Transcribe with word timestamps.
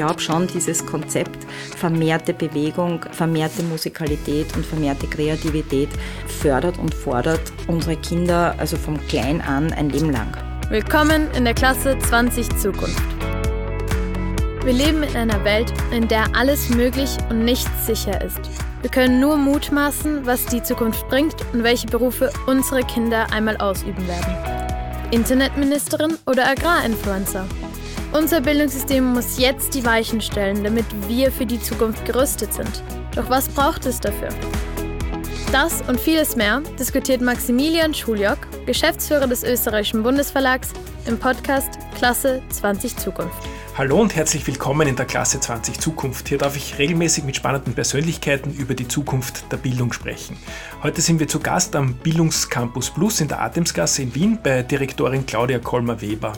glaube 0.00 0.18
schon, 0.18 0.46
dieses 0.46 0.86
Konzept 0.86 1.44
vermehrte 1.76 2.32
Bewegung, 2.32 3.04
vermehrte 3.10 3.62
Musikalität 3.64 4.46
und 4.56 4.64
vermehrte 4.64 5.06
Kreativität 5.06 5.90
fördert 6.26 6.78
und 6.78 6.94
fordert 6.94 7.52
unsere 7.66 7.96
Kinder 7.96 8.54
also 8.56 8.78
vom 8.78 8.98
Klein 9.08 9.42
an 9.42 9.70
ein 9.74 9.90
Leben 9.90 10.10
lang. 10.10 10.34
Willkommen 10.70 11.28
in 11.36 11.44
der 11.44 11.52
Klasse 11.52 11.98
20 11.98 12.48
Zukunft. 12.56 13.02
Wir 14.64 14.72
leben 14.72 15.02
in 15.02 15.14
einer 15.14 15.44
Welt, 15.44 15.70
in 15.92 16.08
der 16.08 16.34
alles 16.34 16.70
möglich 16.70 17.18
und 17.28 17.44
nichts 17.44 17.84
sicher 17.84 18.24
ist. 18.24 18.40
Wir 18.80 18.90
können 18.90 19.20
nur 19.20 19.36
mutmaßen, 19.36 20.24
was 20.24 20.46
die 20.46 20.62
Zukunft 20.62 21.06
bringt 21.10 21.36
und 21.52 21.62
welche 21.62 21.88
Berufe 21.88 22.32
unsere 22.46 22.84
Kinder 22.84 23.30
einmal 23.34 23.58
ausüben 23.58 24.08
werden. 24.08 24.34
Internetministerin 25.10 26.16
oder 26.24 26.46
Agrarinfluencer? 26.46 27.44
Unser 28.12 28.40
Bildungssystem 28.40 29.04
muss 29.04 29.38
jetzt 29.38 29.72
die 29.72 29.84
Weichen 29.84 30.20
stellen, 30.20 30.64
damit 30.64 30.84
wir 31.06 31.30
für 31.30 31.46
die 31.46 31.62
Zukunft 31.62 32.04
gerüstet 32.04 32.52
sind. 32.52 32.82
Doch 33.14 33.30
was 33.30 33.48
braucht 33.48 33.86
es 33.86 34.00
dafür? 34.00 34.30
Das 35.52 35.80
und 35.82 36.00
vieles 36.00 36.34
mehr 36.34 36.60
diskutiert 36.76 37.20
Maximilian 37.20 37.94
Schuljock, 37.94 38.38
Geschäftsführer 38.66 39.28
des 39.28 39.44
österreichischen 39.44 40.02
Bundesverlags, 40.02 40.70
im 41.06 41.20
Podcast 41.20 41.78
Klasse 41.96 42.42
20 42.48 42.96
Zukunft. 42.96 43.36
Hallo 43.78 44.00
und 44.00 44.16
herzlich 44.16 44.44
willkommen 44.44 44.88
in 44.88 44.96
der 44.96 45.06
Klasse 45.06 45.38
20 45.38 45.78
Zukunft. 45.78 46.28
Hier 46.28 46.38
darf 46.38 46.56
ich 46.56 46.78
regelmäßig 46.78 47.22
mit 47.22 47.36
spannenden 47.36 47.74
Persönlichkeiten 47.74 48.52
über 48.52 48.74
die 48.74 48.88
Zukunft 48.88 49.50
der 49.52 49.56
Bildung 49.56 49.92
sprechen. 49.92 50.36
Heute 50.82 51.00
sind 51.00 51.20
wir 51.20 51.28
zu 51.28 51.38
Gast 51.38 51.76
am 51.76 51.94
Bildungscampus 51.94 52.90
Plus 52.90 53.20
in 53.20 53.28
der 53.28 53.40
Atemsgasse 53.40 54.02
in 54.02 54.14
Wien 54.16 54.38
bei 54.42 54.64
Direktorin 54.64 55.26
Claudia 55.26 55.60
Kolmer-Weber. 55.60 56.32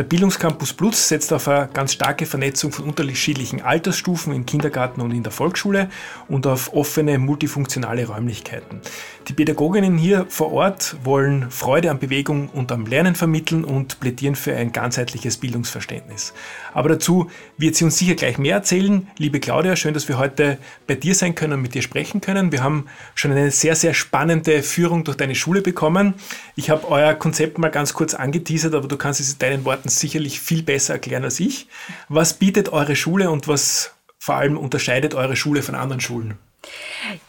Der 0.00 0.06
Bildungscampus 0.06 0.72
Plus 0.72 1.08
setzt 1.08 1.30
auf 1.30 1.46
eine 1.46 1.68
ganz 1.74 1.92
starke 1.92 2.24
Vernetzung 2.24 2.72
von 2.72 2.86
unterschiedlichen 2.86 3.60
Altersstufen 3.60 4.32
im 4.32 4.46
Kindergarten 4.46 5.02
und 5.02 5.10
in 5.10 5.22
der 5.22 5.30
Volksschule 5.30 5.90
und 6.26 6.46
auf 6.46 6.72
offene 6.72 7.18
multifunktionale 7.18 8.06
Räumlichkeiten. 8.06 8.80
Die 9.28 9.34
Pädagoginnen 9.34 9.98
hier 9.98 10.24
vor 10.30 10.52
Ort 10.52 10.96
wollen 11.04 11.50
Freude 11.50 11.90
an 11.90 11.98
Bewegung 11.98 12.48
und 12.48 12.72
am 12.72 12.86
Lernen 12.86 13.14
vermitteln 13.14 13.62
und 13.62 14.00
plädieren 14.00 14.36
für 14.36 14.56
ein 14.56 14.72
ganzheitliches 14.72 15.36
Bildungsverständnis. 15.36 16.32
Aber 16.72 16.88
dazu 16.88 17.30
wird 17.58 17.76
sie 17.76 17.84
uns 17.84 17.98
sicher 17.98 18.14
gleich 18.14 18.38
mehr 18.38 18.54
erzählen. 18.54 19.06
Liebe 19.18 19.38
Claudia, 19.38 19.76
schön, 19.76 19.92
dass 19.92 20.08
wir 20.08 20.16
heute 20.16 20.56
bei 20.86 20.94
dir 20.94 21.14
sein 21.14 21.34
können 21.34 21.52
und 21.52 21.62
mit 21.62 21.74
dir 21.74 21.82
sprechen 21.82 22.22
können. 22.22 22.52
Wir 22.52 22.62
haben 22.62 22.86
schon 23.14 23.32
eine 23.32 23.50
sehr, 23.50 23.76
sehr 23.76 23.92
spannende 23.92 24.62
Führung 24.62 25.04
durch 25.04 25.18
deine 25.18 25.34
Schule 25.34 25.60
bekommen. 25.60 26.14
Ich 26.56 26.70
habe 26.70 26.88
euer 26.88 27.12
Konzept 27.12 27.58
mal 27.58 27.68
ganz 27.68 27.92
kurz 27.92 28.14
angeteasert, 28.14 28.74
aber 28.74 28.88
du 28.88 28.96
kannst 28.96 29.20
es 29.20 29.34
in 29.34 29.38
deinen 29.38 29.64
Worten 29.66 29.89
sicherlich 29.98 30.40
viel 30.40 30.62
besser 30.62 30.94
erklären 30.94 31.24
als 31.24 31.40
ich. 31.40 31.66
Was 32.08 32.34
bietet 32.34 32.70
eure 32.70 32.96
Schule 32.96 33.30
und 33.30 33.48
was 33.48 33.92
vor 34.18 34.36
allem 34.36 34.56
unterscheidet 34.56 35.14
eure 35.14 35.36
Schule 35.36 35.62
von 35.62 35.74
anderen 35.74 36.00
Schulen? 36.00 36.38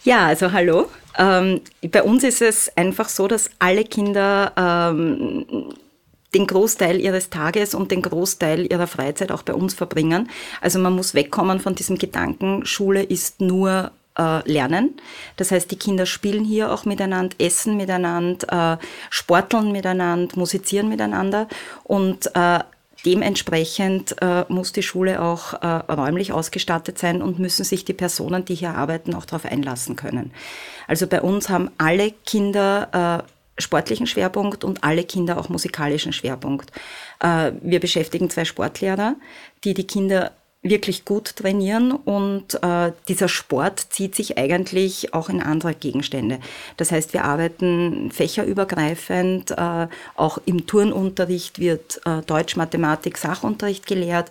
Ja, 0.04 0.28
also 0.28 0.52
hallo. 0.52 0.90
Ähm, 1.18 1.62
bei 1.90 2.04
uns 2.04 2.24
ist 2.24 2.42
es 2.42 2.76
einfach 2.78 3.10
so, 3.10 3.28
dass 3.28 3.50
alle 3.60 3.84
Kinder 3.86 4.54
ähm, 4.58 5.74
den 6.34 6.48
Großteil 6.48 7.00
ihres 7.00 7.30
Tages 7.30 7.74
und 7.74 7.92
den 7.92 8.02
Großteil 8.02 8.72
ihrer 8.72 8.88
Freizeit 8.88 9.32
auch 9.32 9.44
bei 9.44 9.54
uns 9.54 9.74
verbringen. 9.74 10.30
Also 10.62 10.80
man 10.80 10.94
muss 10.94 11.14
wegkommen 11.14 11.60
von 11.60 11.76
diesem 11.76 11.98
Gedanken, 11.98 12.66
Schule 12.66 13.04
ist 13.04 13.42
nur 13.42 13.92
lernen. 14.18 14.98
Das 15.38 15.52
heißt, 15.52 15.72
die 15.72 15.78
Kinder 15.78 16.06
spielen 16.06 16.44
hier 16.44 16.72
auch 16.72 16.86
miteinander, 16.86 17.36
essen 17.40 17.78
miteinander, 17.78 18.78
äh, 18.82 18.86
sporteln 19.10 19.72
miteinander, 19.72 20.38
musizieren 20.38 20.90
miteinander 20.90 21.48
und 21.86 22.30
äh, 22.36 22.60
Dementsprechend 23.06 24.22
äh, 24.22 24.46
muss 24.48 24.74
die 24.74 24.84
Schule 24.84 25.22
auch 25.22 25.54
äh, 25.54 25.66
räumlich 25.92 26.34
ausgestattet 26.34 27.00
sein 27.00 27.22
und 27.22 27.40
müssen 27.40 27.64
sich 27.64 27.84
die 27.84 27.94
Personen, 27.94 28.46
die 28.46 28.54
hier 28.54 28.76
arbeiten, 28.76 29.16
auch 29.16 29.26
darauf 29.26 29.46
einlassen 29.46 29.96
können. 29.96 30.32
Also 30.88 31.08
bei 31.08 31.22
uns 31.22 31.50
haben 31.50 31.72
alle 31.80 32.12
Kinder 32.12 33.24
äh, 33.26 33.62
sportlichen 33.62 34.06
Schwerpunkt 34.06 34.64
und 34.64 34.84
alle 34.84 35.04
Kinder 35.04 35.40
auch 35.40 35.50
musikalischen 35.50 36.14
Schwerpunkt. 36.14 36.72
Äh, 37.20 37.54
wir 37.62 37.80
beschäftigen 37.80 38.30
zwei 38.30 38.46
Sportlehrer, 38.46 39.16
die 39.64 39.74
die 39.74 39.88
Kinder 39.88 40.32
wirklich 40.64 41.06
gut 41.06 41.36
trainieren 41.38 41.92
und 41.92 42.62
äh, 42.64 42.92
dieser 43.08 43.28
Sport 43.28 43.80
zieht 43.90 44.16
sich 44.16 44.38
eigentlich 44.38 45.14
auch 45.14 45.30
in 45.30 45.42
andere 45.42 45.74
Gegenstände. 45.74 46.40
Das 46.78 46.92
heißt, 46.92 47.14
wir 47.14 47.26
arbeiten 47.26 48.12
fächerübergreifend, 48.12 49.52
äh, 49.52 49.88
auch 50.16 50.38
im 50.46 50.68
Turnunterricht 50.68 51.60
wird 51.60 52.02
äh, 52.06 52.22
Deutsch, 52.22 52.56
Mathematik, 52.56 53.18
Sachunterricht 53.18 53.88
gelehrt. 53.88 54.30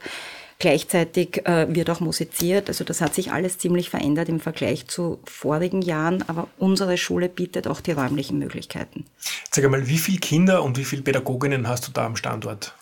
Gleichzeitig 0.60 1.46
äh, 1.46 1.74
wird 1.74 1.88
auch 1.88 2.00
musiziert. 2.00 2.68
Also 2.68 2.84
das 2.84 3.00
hat 3.00 3.14
sich 3.14 3.32
alles 3.32 3.56
ziemlich 3.56 3.88
verändert 3.88 4.28
im 4.28 4.40
Vergleich 4.40 4.86
zu 4.88 5.18
vorigen 5.24 5.80
Jahren. 5.80 6.22
Aber 6.28 6.48
unsere 6.58 6.98
Schule 6.98 7.30
bietet 7.30 7.66
auch 7.66 7.80
die 7.80 7.92
räumlichen 7.92 8.38
Möglichkeiten. 8.38 9.06
Sag 9.50 9.64
einmal, 9.64 9.88
wie 9.88 9.96
viele 9.96 10.18
Kinder 10.18 10.62
und 10.62 10.76
wie 10.76 10.84
viele 10.84 11.00
Pädagoginnen 11.00 11.66
hast 11.66 11.88
du 11.88 11.92
da 11.92 12.04
am 12.04 12.14
Standort? 12.14 12.74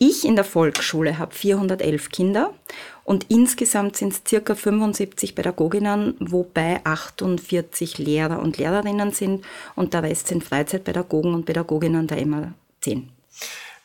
Ich 0.00 0.24
in 0.24 0.36
der 0.36 0.44
Volksschule 0.44 1.18
habe 1.18 1.34
411 1.34 2.10
Kinder 2.10 2.54
und 3.02 3.26
insgesamt 3.30 3.96
sind 3.96 4.12
es 4.12 4.22
circa 4.26 4.54
75 4.54 5.34
Pädagoginnen, 5.34 6.14
wobei 6.20 6.80
48 6.84 7.98
Lehrer 7.98 8.38
und 8.38 8.58
Lehrerinnen 8.58 9.10
sind 9.10 9.44
und 9.74 9.94
der 9.94 10.04
Rest 10.04 10.28
sind 10.28 10.44
Freizeitpädagogen 10.44 11.34
und 11.34 11.46
Pädagoginnen 11.46 12.06
der 12.06 12.18
immer 12.18 12.52
10. 12.82 13.10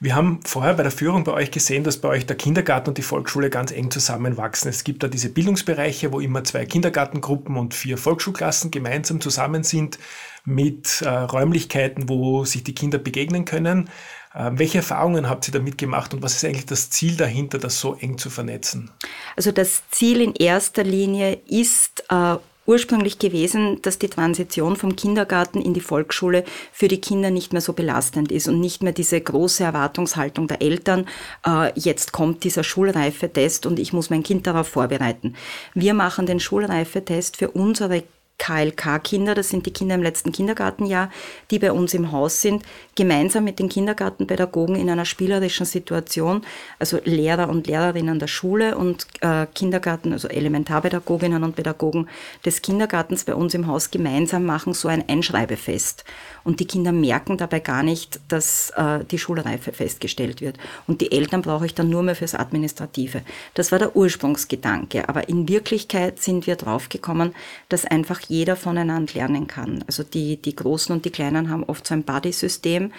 Wir 0.04 0.16
haben 0.16 0.42
vorher 0.44 0.74
bei 0.74 0.84
der 0.84 0.92
Führung 0.92 1.24
bei 1.24 1.32
euch 1.32 1.50
gesehen, 1.50 1.86
dass 1.86 1.98
bei 1.98 2.10
euch 2.10 2.26
der 2.26 2.36
Kindergarten 2.36 2.90
und 2.90 2.98
die 2.98 3.04
Volksschule 3.04 3.50
ganz 3.50 3.72
eng 3.72 3.90
zusammenwachsen. 3.90 4.70
Es 4.70 4.84
gibt 4.84 5.02
da 5.02 5.08
diese 5.08 5.30
Bildungsbereiche, 5.30 6.12
wo 6.12 6.20
immer 6.20 6.44
zwei 6.44 6.66
Kindergartengruppen 6.66 7.56
und 7.56 7.74
vier 7.74 7.98
Volksschulklassen 7.98 8.70
gemeinsam 8.70 9.22
zusammen 9.22 9.64
sind 9.64 9.98
mit 10.44 11.02
äh, 11.02 11.08
Räumlichkeiten, 11.08 12.10
wo 12.10 12.44
sich 12.44 12.66
die 12.66 12.76
Kinder 12.76 12.98
begegnen 12.98 13.46
können. 13.46 13.90
Ähm, 14.36 14.58
welche 14.58 14.80
Erfahrungen 14.80 15.30
habt 15.30 15.48
ihr 15.48 15.54
damit 15.54 15.78
gemacht 15.78 16.14
und 16.14 16.22
was 16.22 16.36
ist 16.36 16.46
eigentlich 16.46 16.66
das 16.66 16.90
Ziel 16.90 17.16
dahinter, 17.16 17.60
das 17.60 17.80
so 17.80 17.96
eng 17.96 18.18
zu 18.18 18.30
vernetzen? 18.30 18.92
Also 19.36 19.52
das 19.52 19.84
Ziel 19.92 20.22
in 20.22 20.34
erster 20.36 20.84
Linie 20.84 21.40
ist 21.48 22.04
äh, 22.10 22.38
ursprünglich 22.66 23.20
gewesen, 23.20 23.82
dass 23.82 24.00
die 24.00 24.08
Transition 24.08 24.76
vom 24.76 24.96
Kindergarten 24.96 25.62
in 25.62 25.74
die 25.74 25.82
Volksschule 25.82 26.46
für 26.72 26.88
die 26.88 27.02
Kinder 27.02 27.30
nicht 27.30 27.52
mehr 27.54 27.62
so 27.62 27.74
belastend 27.74 28.32
ist 28.32 28.48
und 28.48 28.60
nicht 28.60 28.84
mehr 28.84 28.94
diese 28.94 29.20
große 29.20 29.64
Erwartungshaltung 29.64 30.48
der 30.48 30.62
Eltern, 30.62 31.08
äh, 31.46 31.72
jetzt 31.78 32.12
kommt 32.12 32.44
dieser 32.44 32.64
Schulreifetest 32.64 33.66
und 33.66 33.80
ich 33.80 33.94
muss 33.94 34.10
mein 34.10 34.24
Kind 34.24 34.48
darauf 34.48 34.68
vorbereiten. 34.68 35.36
Wir 35.74 35.94
machen 35.94 36.26
den 36.26 36.40
Schulreifetest 36.40 37.38
für 37.38 37.52
unsere 37.52 38.04
KLK-Kinder, 38.44 39.36
das 39.36 39.50
sind 39.50 39.66
die 39.66 39.72
Kinder 39.72 39.96
im 39.96 40.04
letzten 40.04 40.34
Kindergartenjahr, 40.34 41.10
die 41.50 41.60
bei 41.60 41.72
uns 41.72 41.94
im 41.94 42.12
Haus 42.12 42.42
sind, 42.42 42.64
gemeinsam 42.96 43.46
mit 43.46 43.58
den 43.60 43.70
Kindergartenpädagogen 43.70 44.76
in 44.76 44.90
einer 44.90 45.06
spielerischen 45.06 45.66
Situation, 45.66 46.42
also 46.78 47.00
Lehrer 47.06 47.48
und 47.48 47.68
Lehrerinnen 47.68 48.20
der 48.20 48.28
Schule 48.28 48.78
und 48.78 49.08
äh, 49.22 49.48
Kindergarten, 49.54 50.12
also 50.12 50.28
Elementarpädagoginnen 50.28 51.42
und 51.42 51.56
Pädagogen 51.56 52.10
des 52.46 52.62
Kindergartens 52.62 53.24
bei 53.24 53.34
uns 53.34 53.54
im 53.54 53.68
Haus 53.68 53.92
gemeinsam 53.92 54.46
machen 54.46 54.74
so 54.74 54.90
ein 54.90 55.08
Einschreibefest. 55.08 56.04
Und 56.44 56.60
die 56.60 56.68
Kinder 56.68 56.92
merken 56.92 57.38
dabei 57.38 57.62
gar 57.62 57.84
nicht, 57.84 58.20
dass 58.28 58.72
äh, 58.76 59.06
die 59.06 59.20
Schulreife 59.20 59.72
festgestellt 59.72 60.42
wird. 60.42 60.58
Und 60.86 61.00
die 61.00 61.14
Eltern 61.14 61.42
brauche 61.42 61.66
ich 61.66 61.74
dann 61.76 61.90
nur 61.90 62.04
mehr 62.04 62.16
fürs 62.16 62.36
Administrative. 62.36 63.22
Das 63.54 63.72
war 63.72 63.80
der 63.80 63.96
Ursprungsgedanke. 63.96 65.08
Aber 65.08 65.30
in 65.30 65.48
Wirklichkeit 65.48 66.22
sind 66.22 66.46
wir 66.46 66.58
draufgekommen, 66.58 67.34
dass 67.70 67.86
einfach 67.86 68.20
jeder 68.34 68.56
voneinander 68.56 69.14
lernen 69.14 69.46
kann. 69.46 69.84
Also 69.86 70.04
die, 70.04 70.42
die 70.42 70.56
Großen 70.56 70.94
und 70.94 71.06
die 71.06 71.12
Kleinen 71.12 71.50
haben 71.50 71.64
oft 71.64 71.86
so 71.86 71.94
ein 71.94 72.04
Buddy-System. 72.04 72.92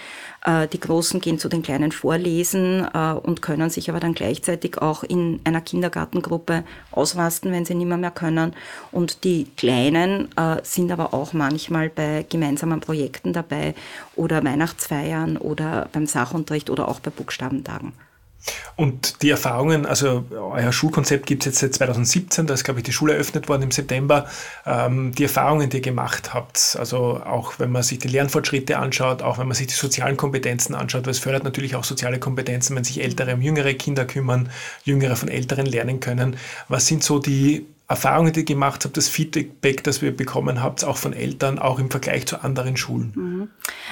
Äh, 0.45 0.69
die 0.69 0.79
Großen 0.79 1.21
gehen 1.21 1.39
zu 1.39 1.49
den 1.49 1.63
Kleinen 1.63 1.91
vorlesen 1.91 2.87
äh, 2.95 3.13
und 3.13 3.43
können 3.43 3.69
sich 3.69 3.91
aber 3.91 3.99
dann 3.99 4.15
gleichzeitig 4.15 4.79
auch 4.79 5.03
in 5.03 5.41
einer 5.43 5.61
Kindergartengruppe 5.61 6.63
ausrasten, 6.93 7.51
wenn 7.51 7.65
sie 7.65 7.75
nicht 7.75 7.89
mehr, 7.89 7.99
mehr 7.99 8.13
können. 8.13 8.55
Und 8.93 9.25
die 9.25 9.47
Kleinen 9.57 10.29
äh, 10.37 10.61
sind 10.63 10.93
aber 10.93 11.13
auch 11.13 11.33
manchmal 11.33 11.89
bei 11.89 12.25
gemeinsamen 12.29 12.81
Projekten 12.81 13.33
dabei 13.33 13.75
oder 14.15 14.45
Weihnachtsfeiern 14.45 15.37
oder 15.37 15.89
beim 15.93 16.07
Sachunterricht 16.07 16.71
oder 16.71 16.87
auch 16.89 17.01
bei 17.01 17.11
Buchstabentagen. 17.11 17.93
Und 18.77 19.23
die 19.23 19.31
Erfahrungen, 19.31 19.87
also 19.87 20.25
euer 20.31 20.73
Schulkonzept 20.73 21.27
gibt 21.27 21.47
es 21.47 21.47
jetzt 21.47 21.61
seit 21.61 21.75
2017, 21.75 22.47
da 22.47 22.55
ist, 22.55 22.65
glaube 22.65 22.81
ich, 22.81 22.85
die 22.85 22.93
Schule 22.93 23.15
eröffnet 23.15 23.49
worden 23.49 23.63
im 23.63 23.71
September. 23.71 24.27
Ähm, 24.67 25.13
die 25.15 25.25
Erfahrungen, 25.25 25.71
die 25.71 25.79
ihr 25.79 25.83
gemacht 25.83 26.35
habt, 26.35 26.77
also 26.79 27.23
auch 27.25 27.59
wenn 27.59 27.71
man 27.71 27.83
sich 27.83 27.99
die 27.99 28.09
Lernfortschritte 28.09 28.79
anschaut, 28.79 29.23
auch 29.23 29.39
wenn 29.39 29.47
man 29.47 29.55
sich 29.55 29.69
die 29.69 29.75
sozialen 29.75 30.17
Kompetenzen 30.17 30.75
anschaut, 30.75 31.07
weil 31.07 31.13
es 31.13 31.19
fördert 31.19 31.45
natürlich 31.45 31.77
auch 31.77 31.85
soziale 31.85 32.19
Kompetenzen, 32.19 32.75
wenn 32.77 32.85
sich 32.85 33.03
Ältere 33.03 33.35
um 33.35 33.43
jüngere 33.43 33.75
Kinder 33.75 34.05
kümmern, 34.05 34.51
Jüngere 34.85 35.17
von 35.17 35.29
Älteren 35.29 35.67
lernen 35.67 36.01
können. 36.01 36.37
Was 36.69 36.87
sind 36.87 37.05
so 37.05 37.19
die 37.19 37.67
Erfahrungen, 37.87 38.33
die 38.33 38.41
ihr 38.41 38.47
gemacht 38.47 38.85
habt, 38.85 38.97
das 38.97 39.09
Feedback, 39.09 39.85
das 39.85 40.01
wir 40.01 40.17
bekommen 40.17 40.63
habt, 40.63 40.85
auch 40.85 40.97
von 40.97 41.13
Eltern, 41.13 41.59
auch 41.59 41.79
im 41.79 41.91
Vergleich 41.91 42.27
zu 42.27 42.43
anderen 42.43 42.77
Schulen? 42.77 43.13
Mhm. 43.15 43.49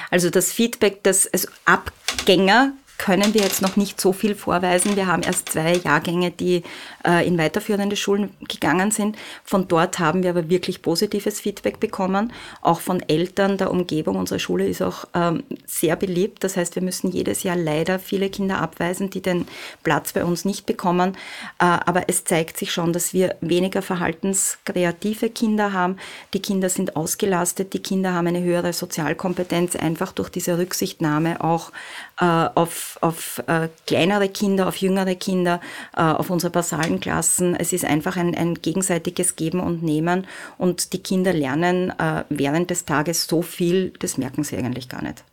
Also 0.09 0.29
das 0.29 0.51
Feedback, 0.51 1.03
das 1.03 1.27
also 1.27 1.47
Abgänger 1.65 2.73
können 2.97 3.33
wir 3.33 3.41
jetzt 3.41 3.61
noch 3.61 3.75
nicht 3.75 3.99
so 3.99 4.13
viel 4.13 4.35
vorweisen. 4.35 4.95
Wir 4.95 5.07
haben 5.07 5.23
erst 5.23 5.49
zwei 5.49 5.73
Jahrgänge, 5.75 6.31
die 6.31 6.63
in 7.05 7.37
weiterführende 7.37 7.95
Schulen 7.95 8.31
gegangen 8.47 8.91
sind. 8.91 9.17
Von 9.43 9.67
dort 9.67 9.99
haben 9.99 10.23
wir 10.23 10.29
aber 10.29 10.49
wirklich 10.49 10.81
positives 10.81 11.39
Feedback 11.39 11.79
bekommen, 11.79 12.31
auch 12.61 12.79
von 12.79 13.01
Eltern 13.01 13.57
der 13.57 13.71
Umgebung. 13.71 14.15
Unsere 14.15 14.39
Schule 14.39 14.67
ist 14.67 14.81
auch 14.81 15.05
ähm, 15.13 15.43
sehr 15.65 15.95
beliebt. 15.95 16.43
Das 16.43 16.55
heißt, 16.55 16.75
wir 16.75 16.81
müssen 16.81 17.11
jedes 17.11 17.43
Jahr 17.43 17.55
leider 17.55 17.99
viele 17.99 18.29
Kinder 18.29 18.59
abweisen, 18.59 19.09
die 19.09 19.21
den 19.21 19.47
Platz 19.83 20.13
bei 20.13 20.23
uns 20.23 20.45
nicht 20.45 20.65
bekommen. 20.65 21.17
Äh, 21.59 21.65
aber 21.65 22.03
es 22.07 22.23
zeigt 22.23 22.57
sich 22.57 22.71
schon, 22.71 22.93
dass 22.93 23.13
wir 23.13 23.35
weniger 23.41 23.81
verhaltenskreative 23.81 25.29
Kinder 25.29 25.73
haben. 25.73 25.97
Die 26.33 26.41
Kinder 26.41 26.69
sind 26.69 26.95
ausgelastet, 26.95 27.73
die 27.73 27.81
Kinder 27.81 28.13
haben 28.13 28.27
eine 28.27 28.43
höhere 28.43 28.73
Sozialkompetenz, 28.73 29.75
einfach 29.75 30.11
durch 30.13 30.29
diese 30.29 30.57
Rücksichtnahme 30.57 31.43
auch 31.43 31.71
äh, 32.19 32.25
auf 32.25 32.97
auf, 33.01 33.43
äh, 33.47 33.69
kleinere 33.85 34.29
Kinder, 34.29 34.67
auf 34.67 34.77
jüngere 34.77 35.15
Kinder, 35.15 35.59
äh, 35.95 36.01
auf 36.01 36.29
unsere 36.29 36.51
basalen 36.51 36.92
Klassen. 36.99 37.55
Es 37.55 37.73
ist 37.73 37.85
einfach 37.85 38.17
ein, 38.17 38.35
ein 38.35 38.55
gegenseitiges 38.55 39.35
Geben 39.35 39.59
und 39.59 39.83
Nehmen 39.83 40.27
und 40.57 40.93
die 40.93 41.01
Kinder 41.01 41.33
lernen 41.33 41.91
äh, 41.99 42.23
während 42.29 42.69
des 42.69 42.85
Tages 42.85 43.25
so 43.25 43.41
viel, 43.41 43.91
das 43.99 44.17
merken 44.17 44.43
sie 44.43 44.57
eigentlich 44.57 44.89
gar 44.89 45.03
nicht. 45.03 45.23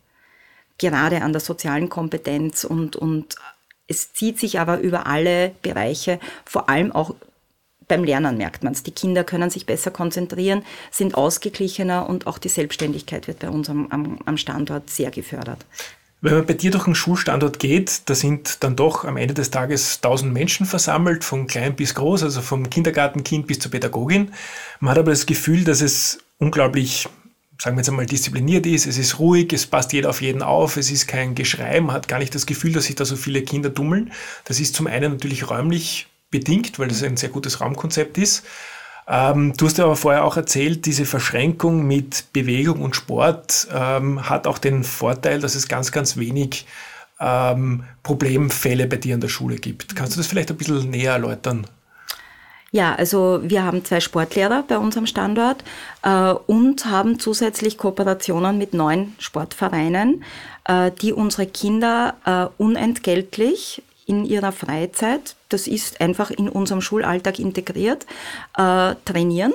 Gerade 0.77 1.21
an 1.21 1.31
der 1.31 1.41
sozialen 1.41 1.89
Kompetenz 1.89 2.63
und, 2.63 2.95
und 2.95 3.35
es 3.87 4.13
zieht 4.13 4.39
sich 4.39 4.59
aber 4.59 4.79
über 4.79 5.07
alle 5.07 5.51
Bereiche, 5.61 6.19
vor 6.45 6.69
allem 6.69 6.91
auch 6.91 7.13
beim 7.87 8.03
Lernen 8.05 8.37
merkt 8.37 8.63
man 8.63 8.73
es. 8.73 8.83
Die 8.83 8.91
Kinder 8.91 9.23
können 9.25 9.49
sich 9.49 9.65
besser 9.65 9.91
konzentrieren, 9.91 10.63
sind 10.91 11.15
ausgeglichener 11.15 12.07
und 12.07 12.25
auch 12.25 12.37
die 12.37 12.49
Selbstständigkeit 12.49 13.27
wird 13.27 13.39
bei 13.39 13.49
uns 13.49 13.69
am, 13.69 14.17
am 14.25 14.37
Standort 14.37 14.89
sehr 14.89 15.11
gefördert. 15.11 15.65
Wenn 16.23 16.35
man 16.35 16.45
bei 16.45 16.53
dir 16.53 16.69
durch 16.69 16.85
einen 16.85 16.93
Schulstandort 16.93 17.57
geht, 17.57 18.03
da 18.05 18.13
sind 18.13 18.63
dann 18.63 18.75
doch 18.75 19.05
am 19.05 19.17
Ende 19.17 19.33
des 19.33 19.49
Tages 19.49 20.01
tausend 20.01 20.31
Menschen 20.31 20.67
versammelt, 20.67 21.23
von 21.23 21.47
klein 21.47 21.75
bis 21.75 21.95
groß, 21.95 22.21
also 22.21 22.41
vom 22.41 22.69
Kindergartenkind 22.69 23.47
bis 23.47 23.57
zur 23.57 23.71
Pädagogin. 23.71 24.31
Man 24.79 24.91
hat 24.91 24.99
aber 24.99 25.09
das 25.09 25.25
Gefühl, 25.25 25.63
dass 25.63 25.81
es 25.81 26.19
unglaublich, 26.37 27.09
sagen 27.57 27.75
wir 27.75 27.81
jetzt 27.81 27.89
einmal, 27.89 28.05
diszipliniert 28.05 28.67
ist, 28.67 28.85
es 28.85 28.99
ist 28.99 29.17
ruhig, 29.17 29.51
es 29.51 29.65
passt 29.65 29.93
jeder 29.93 30.11
auf 30.11 30.21
jeden 30.21 30.43
auf, 30.43 30.77
es 30.77 30.91
ist 30.91 31.07
kein 31.07 31.33
Geschrei, 31.33 31.81
man 31.81 31.95
hat 31.95 32.07
gar 32.07 32.19
nicht 32.19 32.35
das 32.35 32.45
Gefühl, 32.45 32.73
dass 32.73 32.85
sich 32.85 32.95
da 32.95 33.03
so 33.03 33.15
viele 33.15 33.41
Kinder 33.41 33.73
tummeln. 33.73 34.11
Das 34.45 34.59
ist 34.59 34.75
zum 34.75 34.85
einen 34.85 35.13
natürlich 35.13 35.49
räumlich 35.49 36.05
bedingt, 36.29 36.77
weil 36.77 36.89
das 36.89 37.01
ein 37.01 37.17
sehr 37.17 37.29
gutes 37.29 37.61
Raumkonzept 37.61 38.19
ist. 38.19 38.45
Ähm, 39.07 39.53
du 39.57 39.65
hast 39.65 39.77
ja 39.77 39.85
aber 39.85 39.95
vorher 39.95 40.23
auch 40.23 40.37
erzählt, 40.37 40.85
diese 40.85 41.05
Verschränkung 41.05 41.85
mit 41.85 42.25
Bewegung 42.33 42.81
und 42.81 42.95
Sport 42.95 43.67
ähm, 43.73 44.29
hat 44.29 44.47
auch 44.47 44.57
den 44.57 44.83
Vorteil, 44.83 45.39
dass 45.39 45.55
es 45.55 45.67
ganz, 45.67 45.91
ganz 45.91 46.17
wenig 46.17 46.65
ähm, 47.19 47.83
Problemfälle 48.03 48.87
bei 48.87 48.97
dir 48.97 49.15
an 49.15 49.21
der 49.21 49.27
Schule 49.27 49.55
gibt. 49.55 49.95
Kannst 49.95 50.15
du 50.15 50.19
das 50.19 50.27
vielleicht 50.27 50.51
ein 50.51 50.57
bisschen 50.57 50.89
näher 50.89 51.13
erläutern? 51.13 51.67
Ja, 52.73 52.95
also 52.95 53.41
wir 53.43 53.63
haben 53.63 53.83
zwei 53.83 53.99
Sportlehrer 53.99 54.63
bei 54.65 54.77
unserem 54.77 55.05
Standort 55.05 55.63
äh, 56.03 56.31
und 56.31 56.85
haben 56.85 57.19
zusätzlich 57.19 57.77
Kooperationen 57.77 58.57
mit 58.57 58.73
neun 58.73 59.13
Sportvereinen, 59.19 60.23
äh, 60.65 60.89
die 61.01 61.11
unsere 61.11 61.47
Kinder 61.47 62.15
äh, 62.25 62.63
unentgeltlich 62.63 63.83
in 64.05 64.25
ihrer 64.25 64.51
Freizeit, 64.51 65.35
das 65.49 65.67
ist 65.67 66.01
einfach 66.01 66.31
in 66.31 66.49
unserem 66.49 66.81
Schulalltag 66.81 67.39
integriert, 67.39 68.05
äh, 68.57 68.95
trainieren. 69.05 69.53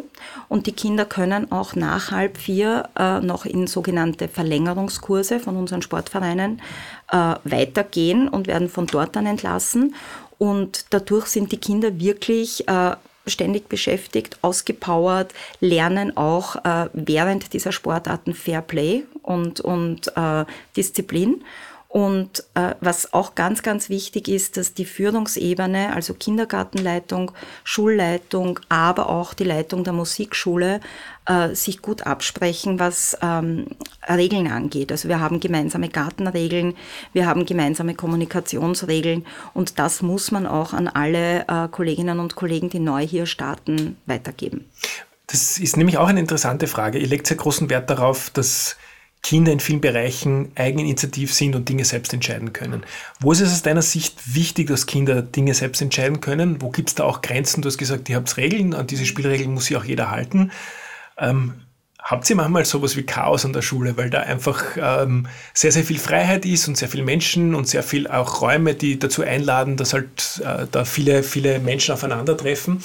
Und 0.49 0.67
die 0.67 0.73
Kinder 0.73 1.05
können 1.05 1.51
auch 1.51 1.75
nach 1.75 2.11
halb 2.11 2.39
vier 2.39 2.89
äh, 2.99 3.21
noch 3.21 3.45
in 3.45 3.67
sogenannte 3.67 4.29
Verlängerungskurse 4.29 5.41
von 5.41 5.57
unseren 5.57 5.83
Sportvereinen 5.83 6.63
äh, 7.11 7.35
weitergehen 7.45 8.29
und 8.29 8.47
werden 8.47 8.69
von 8.69 8.87
dort 8.87 9.17
dann 9.17 9.27
entlassen. 9.27 9.95
Und 10.39 10.87
dadurch 10.91 11.27
sind 11.27 11.53
die 11.53 11.59
Kinder 11.59 11.99
wirklich 11.99 12.69
äh, 12.69 12.97
ständig 13.27 13.69
beschäftigt, 13.69 14.39
ausgepowert, 14.43 15.33
lernen 15.61 16.17
auch 16.17 16.57
äh, 16.57 16.89
während 16.93 17.53
dieser 17.53 17.73
Sportarten 17.73 18.35
Fair 18.35 18.63
Play 18.63 19.05
und, 19.23 19.61
und 19.61 20.17
äh, 20.17 20.45
Disziplin. 20.77 21.43
Und 21.97 22.45
äh, 22.53 22.75
was 22.83 23.15
auch 23.15 23.35
ganz, 23.35 23.63
ganz 23.63 23.89
wichtig 23.89 24.29
ist, 24.29 24.59
dass 24.59 24.75
die 24.75 24.85
Führungsebene, 24.85 25.95
also 25.95 26.13
Kindergartenleitung, 26.13 27.33
Schulleitung, 27.65 28.61
aber 28.69 29.09
auch 29.09 29.33
die 29.33 29.45
Leitung 29.45 29.83
der 29.83 29.95
Musikschule, 29.95 30.81
äh, 31.25 31.55
sich 31.55 31.81
gut 31.81 32.07
absprechen, 32.07 32.79
was 32.79 33.17
ähm, 33.23 33.69
Regeln 34.07 34.53
angeht. 34.53 34.93
Also 34.93 35.09
wir 35.09 35.21
haben 35.21 35.41
gemeinsame 35.41 35.89
Gartenregeln, 35.89 36.75
wir 37.15 37.25
haben 37.25 37.47
gemeinsame 37.47 37.95
Kommunikationsregeln 37.95 39.25
und 39.55 39.79
das 39.79 40.03
muss 40.03 40.31
man 40.31 40.47
auch 40.47 40.75
an 40.75 40.89
alle 40.89 41.49
äh, 41.49 41.69
Kolleginnen 41.69 42.21
und 42.21 42.37
Kollegen, 42.37 42.69
die 42.69 42.79
neu 42.79 43.07
hier 43.07 43.25
starten, 43.25 43.97
weitergeben. 44.05 44.67
Das 45.29 45.59
ist 45.59 45.79
nämlich 45.79 45.97
auch 45.97 46.09
eine 46.09 46.21
interessante 46.21 46.67
Frage. 46.67 46.99
Ihr 46.99 47.09
legt 47.09 47.27
sehr 47.27 47.39
großen 47.39 47.71
Wert 47.71 47.89
darauf, 47.89 48.29
dass 48.29 48.77
Kinder 49.27 49.51
in 49.51 49.59
vielen 49.59 49.81
Bereichen 49.81 50.53
eigeninitiativ 50.55 51.35
sind 51.35 51.57
und 51.57 51.69
Dinge 51.69 51.85
selbst 51.85 52.15
entscheiden 52.15 52.53
können. 52.53 52.85
Wo 53.19 53.33
ist 53.33 53.41
es 53.41 53.53
aus 53.53 53.63
deiner 53.63 53.83
Sicht 53.83 54.37
wichtig, 54.37 54.69
dass 54.69 54.87
Kinder 54.87 55.21
Dinge 55.21 55.53
selbst 55.53 55.83
entscheiden 55.83 56.21
können? 56.21 56.63
Wo 56.63 56.71
gibt 56.71 56.91
es 56.91 56.95
da 56.95 57.03
auch 57.03 57.23
Grenzen? 57.23 57.61
Du 57.61 57.67
hast 57.67 57.77
gesagt, 57.77 58.09
ihr 58.09 58.15
habt 58.15 58.37
Regeln, 58.37 58.73
an 58.73 58.87
diese 58.87 59.05
Spielregeln 59.05 59.53
muss 59.53 59.65
sich 59.65 59.77
auch 59.77 59.83
jeder 59.83 60.13
halten. 60.13 60.53
Ähm, 61.19 61.55
habt 61.99 62.31
ihr 62.31 62.37
manchmal 62.37 62.65
sowas 62.67 62.97
wie 62.97 63.03
Chaos 63.03 63.45
an 63.45 63.53
der 63.53 63.63
Schule, 63.63 63.97
weil 63.97 64.11
da 64.11 64.21
einfach 64.21 64.63
ähm, 64.77 65.27
sehr, 65.53 65.73
sehr 65.73 65.83
viel 65.83 65.99
Freiheit 65.99 66.47
ist 66.47 66.69
und 66.69 66.77
sehr 66.77 66.89
viele 66.89 67.03
Menschen 67.03 67.57
und 67.57 67.67
sehr 67.67 67.83
viel 67.83 68.07
auch 68.07 68.43
Räume, 68.43 68.75
die 68.75 68.97
dazu 68.97 69.23
einladen, 69.23 69.77
dass 69.77 69.93
halt 69.93 70.41
äh, 70.45 70.69
da 70.71 70.85
viele, 70.85 71.25
viele 71.25 71.59
Menschen 71.59 71.95
aufeinandertreffen. 71.95 72.81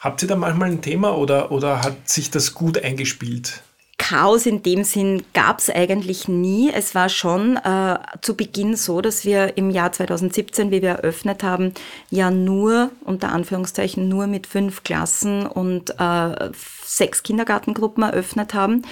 Habt 0.00 0.20
ihr 0.20 0.28
da 0.28 0.36
manchmal 0.36 0.72
ein 0.72 0.82
Thema 0.82 1.16
oder, 1.16 1.50
oder 1.52 1.82
hat 1.82 2.06
sich 2.06 2.30
das 2.30 2.52
gut 2.52 2.84
eingespielt? 2.84 3.62
Chaos 3.98 4.46
in 4.46 4.62
dem 4.62 4.84
Sinn 4.84 5.24
gab 5.32 5.58
es 5.58 5.70
eigentlich 5.70 6.28
nie. 6.28 6.70
Es 6.72 6.94
war 6.94 7.08
schon 7.08 7.56
äh, 7.56 7.98
zu 8.20 8.36
Beginn 8.36 8.76
so, 8.76 9.00
dass 9.00 9.24
wir 9.24 9.56
im 9.56 9.70
Jahr 9.70 9.90
2017, 9.90 10.70
wie 10.70 10.82
wir 10.82 10.90
eröffnet 10.90 11.42
haben, 11.42 11.72
ja 12.10 12.30
nur, 12.30 12.90
unter 13.04 13.32
Anführungszeichen, 13.32 14.08
nur 14.08 14.26
mit 14.26 14.46
fünf 14.46 14.84
Klassen 14.84 15.46
und 15.46 15.98
äh, 15.98 16.50
sechs 16.84 17.22
Kindergartengruppen 17.22 18.02
eröffnet 18.04 18.54
haben. 18.54 18.82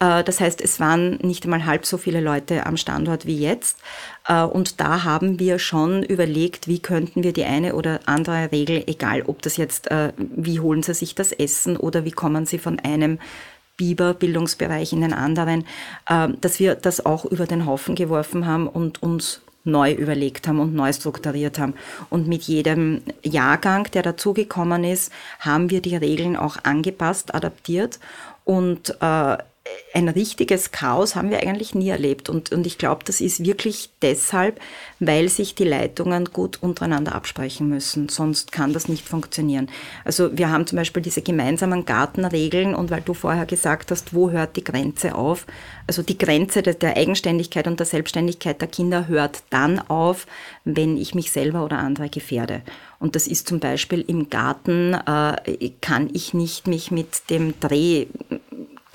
Äh, 0.00 0.24
das 0.24 0.40
heißt, 0.40 0.60
es 0.60 0.80
waren 0.80 1.16
nicht 1.22 1.44
einmal 1.44 1.66
halb 1.66 1.86
so 1.86 1.98
viele 1.98 2.20
Leute 2.20 2.66
am 2.66 2.76
Standort 2.76 3.26
wie 3.26 3.38
jetzt. 3.38 3.78
Äh, 4.26 4.42
und 4.42 4.80
da 4.80 5.04
haben 5.04 5.38
wir 5.38 5.58
schon 5.58 6.02
überlegt, 6.02 6.66
wie 6.66 6.80
könnten 6.80 7.22
wir 7.22 7.32
die 7.32 7.44
eine 7.44 7.74
oder 7.74 8.00
andere 8.06 8.50
Regel, 8.52 8.84
egal 8.86 9.22
ob 9.26 9.42
das 9.42 9.58
jetzt, 9.58 9.90
äh, 9.90 10.12
wie 10.16 10.60
holen 10.60 10.82
sie 10.82 10.94
sich 10.94 11.14
das 11.14 11.32
Essen 11.32 11.76
oder 11.76 12.04
wie 12.04 12.10
kommen 12.10 12.46
sie 12.46 12.58
von 12.58 12.80
einem 12.80 13.18
Biber-Bildungsbereich 13.76 14.92
in 14.92 15.02
den 15.02 15.12
anderen, 15.12 15.66
ähm, 16.08 16.38
dass 16.40 16.58
wir 16.60 16.74
das 16.74 17.04
auch 17.04 17.24
über 17.24 17.46
den 17.46 17.66
Haufen 17.66 17.94
geworfen 17.94 18.46
haben 18.46 18.68
und 18.68 19.02
uns 19.02 19.40
neu 19.64 19.92
überlegt 19.92 20.46
haben 20.46 20.60
und 20.60 20.74
neu 20.74 20.92
strukturiert 20.92 21.58
haben. 21.58 21.74
Und 22.08 22.28
mit 22.28 22.44
jedem 22.44 23.02
Jahrgang, 23.22 23.90
der 23.92 24.02
dazugekommen 24.02 24.84
ist, 24.84 25.12
haben 25.40 25.70
wir 25.70 25.82
die 25.82 25.96
Regeln 25.96 26.36
auch 26.36 26.58
angepasst, 26.62 27.34
adaptiert 27.34 27.98
und 28.44 28.96
äh, 29.00 29.36
ein 29.94 30.08
richtiges 30.08 30.72
Chaos 30.72 31.16
haben 31.16 31.30
wir 31.30 31.40
eigentlich 31.40 31.74
nie 31.74 31.88
erlebt. 31.88 32.28
Und, 32.28 32.52
und 32.52 32.66
ich 32.66 32.76
glaube, 32.76 33.04
das 33.04 33.20
ist 33.20 33.44
wirklich 33.44 33.88
deshalb, 34.02 34.60
weil 35.00 35.28
sich 35.28 35.54
die 35.54 35.64
Leitungen 35.64 36.26
gut 36.26 36.62
untereinander 36.62 37.14
absprechen 37.14 37.68
müssen. 37.68 38.10
Sonst 38.10 38.52
kann 38.52 38.74
das 38.74 38.88
nicht 38.88 39.08
funktionieren. 39.08 39.68
Also 40.04 40.36
wir 40.36 40.50
haben 40.50 40.66
zum 40.66 40.76
Beispiel 40.76 41.02
diese 41.02 41.22
gemeinsamen 41.22 41.86
Gartenregeln 41.86 42.74
und 42.74 42.90
weil 42.90 43.00
du 43.00 43.14
vorher 43.14 43.46
gesagt 43.46 43.90
hast, 43.90 44.14
wo 44.14 44.30
hört 44.30 44.56
die 44.56 44.64
Grenze 44.64 45.14
auf? 45.14 45.46
Also 45.86 46.02
die 46.02 46.18
Grenze 46.18 46.62
der 46.62 46.96
Eigenständigkeit 46.96 47.66
und 47.66 47.78
der 47.80 47.86
Selbstständigkeit 47.86 48.60
der 48.60 48.68
Kinder 48.68 49.08
hört 49.08 49.44
dann 49.50 49.78
auf, 49.78 50.26
wenn 50.64 50.98
ich 50.98 51.14
mich 51.14 51.30
selber 51.32 51.64
oder 51.64 51.78
andere 51.78 52.10
gefährde. 52.10 52.62
Und 52.98 53.14
das 53.14 53.26
ist 53.26 53.48
zum 53.48 53.60
Beispiel 53.60 54.04
im 54.06 54.30
Garten, 54.30 54.94
äh, 54.94 55.70
kann 55.80 56.10
ich 56.12 56.34
nicht 56.34 56.66
mich 56.66 56.90
mit 56.90 57.30
dem 57.30 57.58
Dreh 57.60 58.06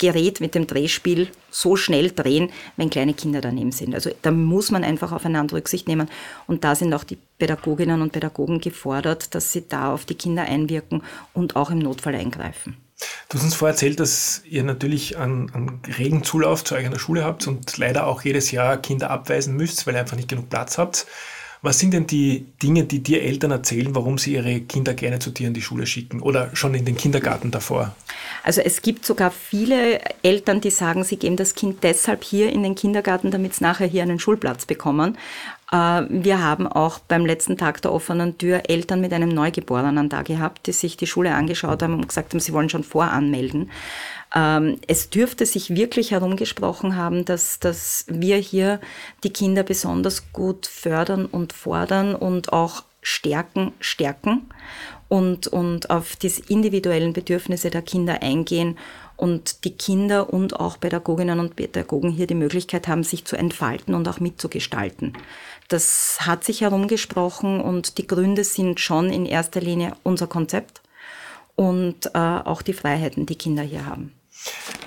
Gerät 0.02 0.40
mit 0.40 0.56
dem 0.56 0.66
Drehspiel 0.66 1.28
so 1.48 1.76
schnell 1.76 2.10
drehen, 2.10 2.50
wenn 2.76 2.90
kleine 2.90 3.14
Kinder 3.14 3.40
daneben 3.40 3.70
sind. 3.70 3.94
Also 3.94 4.10
da 4.22 4.32
muss 4.32 4.72
man 4.72 4.82
einfach 4.82 5.12
aufeinander 5.12 5.54
Rücksicht 5.54 5.86
nehmen. 5.86 6.10
Und 6.48 6.64
da 6.64 6.74
sind 6.74 6.92
auch 6.92 7.04
die 7.04 7.18
Pädagoginnen 7.38 8.02
und 8.02 8.10
Pädagogen 8.10 8.60
gefordert, 8.60 9.32
dass 9.36 9.52
sie 9.52 9.68
da 9.68 9.94
auf 9.94 10.04
die 10.04 10.16
Kinder 10.16 10.42
einwirken 10.42 11.04
und 11.34 11.54
auch 11.54 11.70
im 11.70 11.78
Notfall 11.78 12.16
eingreifen. 12.16 12.76
Du 13.28 13.38
hast 13.38 13.44
uns 13.44 13.54
vorher 13.54 13.74
erzählt, 13.74 14.00
dass 14.00 14.42
ihr 14.44 14.64
natürlich 14.64 15.18
einen, 15.18 15.54
einen 15.54 15.80
regen 15.96 16.24
Zulauf 16.24 16.64
zu 16.64 16.74
euch 16.74 17.00
Schule 17.00 17.24
habt 17.24 17.46
und 17.46 17.78
leider 17.78 18.08
auch 18.08 18.22
jedes 18.22 18.50
Jahr 18.50 18.76
Kinder 18.78 19.08
abweisen 19.10 19.56
müsst, 19.56 19.86
weil 19.86 19.94
ihr 19.94 20.00
einfach 20.00 20.16
nicht 20.16 20.28
genug 20.28 20.50
Platz 20.50 20.78
habt. 20.78 21.06
Was 21.64 21.78
sind 21.78 21.94
denn 21.94 22.08
die 22.08 22.44
Dinge, 22.60 22.82
die 22.82 23.04
dir 23.04 23.22
Eltern 23.22 23.52
erzählen, 23.52 23.94
warum 23.94 24.18
sie 24.18 24.34
ihre 24.34 24.62
Kinder 24.62 24.94
gerne 24.94 25.20
zu 25.20 25.30
dir 25.30 25.46
in 25.46 25.54
die 25.54 25.62
Schule 25.62 25.86
schicken 25.86 26.20
oder 26.20 26.50
schon 26.56 26.74
in 26.74 26.84
den 26.84 26.96
Kindergarten 26.96 27.52
davor? 27.52 27.94
Also 28.42 28.60
es 28.62 28.82
gibt 28.82 29.06
sogar 29.06 29.30
viele 29.30 30.00
Eltern, 30.24 30.60
die 30.60 30.70
sagen, 30.70 31.04
sie 31.04 31.16
geben 31.16 31.36
das 31.36 31.54
Kind 31.54 31.84
deshalb 31.84 32.24
hier 32.24 32.50
in 32.50 32.64
den 32.64 32.74
Kindergarten, 32.74 33.30
damit 33.30 33.52
es 33.52 33.60
nachher 33.60 33.86
hier 33.86 34.02
einen 34.02 34.18
Schulplatz 34.18 34.66
bekommen. 34.66 35.16
Äh, 35.72 36.02
wir 36.08 36.42
haben 36.42 36.66
auch 36.68 37.00
beim 37.00 37.26
letzten 37.26 37.56
Tag 37.56 37.82
der 37.82 37.92
offenen 37.92 38.38
Tür 38.38 38.62
Eltern 38.68 39.00
mit 39.00 39.12
einem 39.12 39.30
Neugeborenen 39.30 40.08
da 40.08 40.22
gehabt, 40.22 40.66
die 40.66 40.72
sich 40.72 40.96
die 40.96 41.06
Schule 41.06 41.34
angeschaut 41.34 41.82
haben 41.82 41.94
und 41.94 42.08
gesagt 42.08 42.32
haben, 42.32 42.40
sie 42.40 42.52
wollen 42.52 42.68
schon 42.68 42.84
voranmelden. 42.84 43.70
Ähm, 44.34 44.78
es 44.86 45.10
dürfte 45.10 45.46
sich 45.46 45.74
wirklich 45.74 46.10
herumgesprochen 46.12 46.96
haben, 46.96 47.24
dass, 47.24 47.58
dass 47.58 48.04
wir 48.08 48.36
hier 48.36 48.80
die 49.24 49.32
Kinder 49.32 49.62
besonders 49.62 50.32
gut 50.32 50.66
fördern 50.66 51.26
und 51.26 51.52
fordern 51.52 52.14
und 52.14 52.52
auch 52.52 52.84
stärken, 53.02 53.72
stärken 53.80 54.42
und, 55.08 55.48
und 55.48 55.90
auf 55.90 56.16
die 56.16 56.32
individuellen 56.48 57.12
Bedürfnisse 57.12 57.70
der 57.70 57.82
Kinder 57.82 58.22
eingehen 58.22 58.78
und 59.16 59.64
die 59.64 59.76
Kinder 59.76 60.32
und 60.32 60.58
auch 60.58 60.80
Pädagoginnen 60.80 61.38
und 61.38 61.54
Pädagogen 61.56 62.10
hier 62.10 62.26
die 62.26 62.34
Möglichkeit 62.34 62.88
haben, 62.88 63.04
sich 63.04 63.24
zu 63.24 63.36
entfalten 63.36 63.94
und 63.94 64.08
auch 64.08 64.20
mitzugestalten. 64.20 65.12
Das 65.72 66.18
hat 66.20 66.44
sich 66.44 66.60
herumgesprochen 66.60 67.58
und 67.58 67.96
die 67.96 68.06
Gründe 68.06 68.44
sind 68.44 68.78
schon 68.78 69.10
in 69.10 69.24
erster 69.24 69.62
Linie 69.62 69.92
unser 70.02 70.26
Konzept 70.26 70.82
und 71.56 72.14
äh, 72.14 72.18
auch 72.18 72.60
die 72.60 72.74
Freiheiten, 72.74 73.24
die 73.24 73.36
Kinder 73.36 73.62
hier 73.62 73.86
haben. 73.86 74.12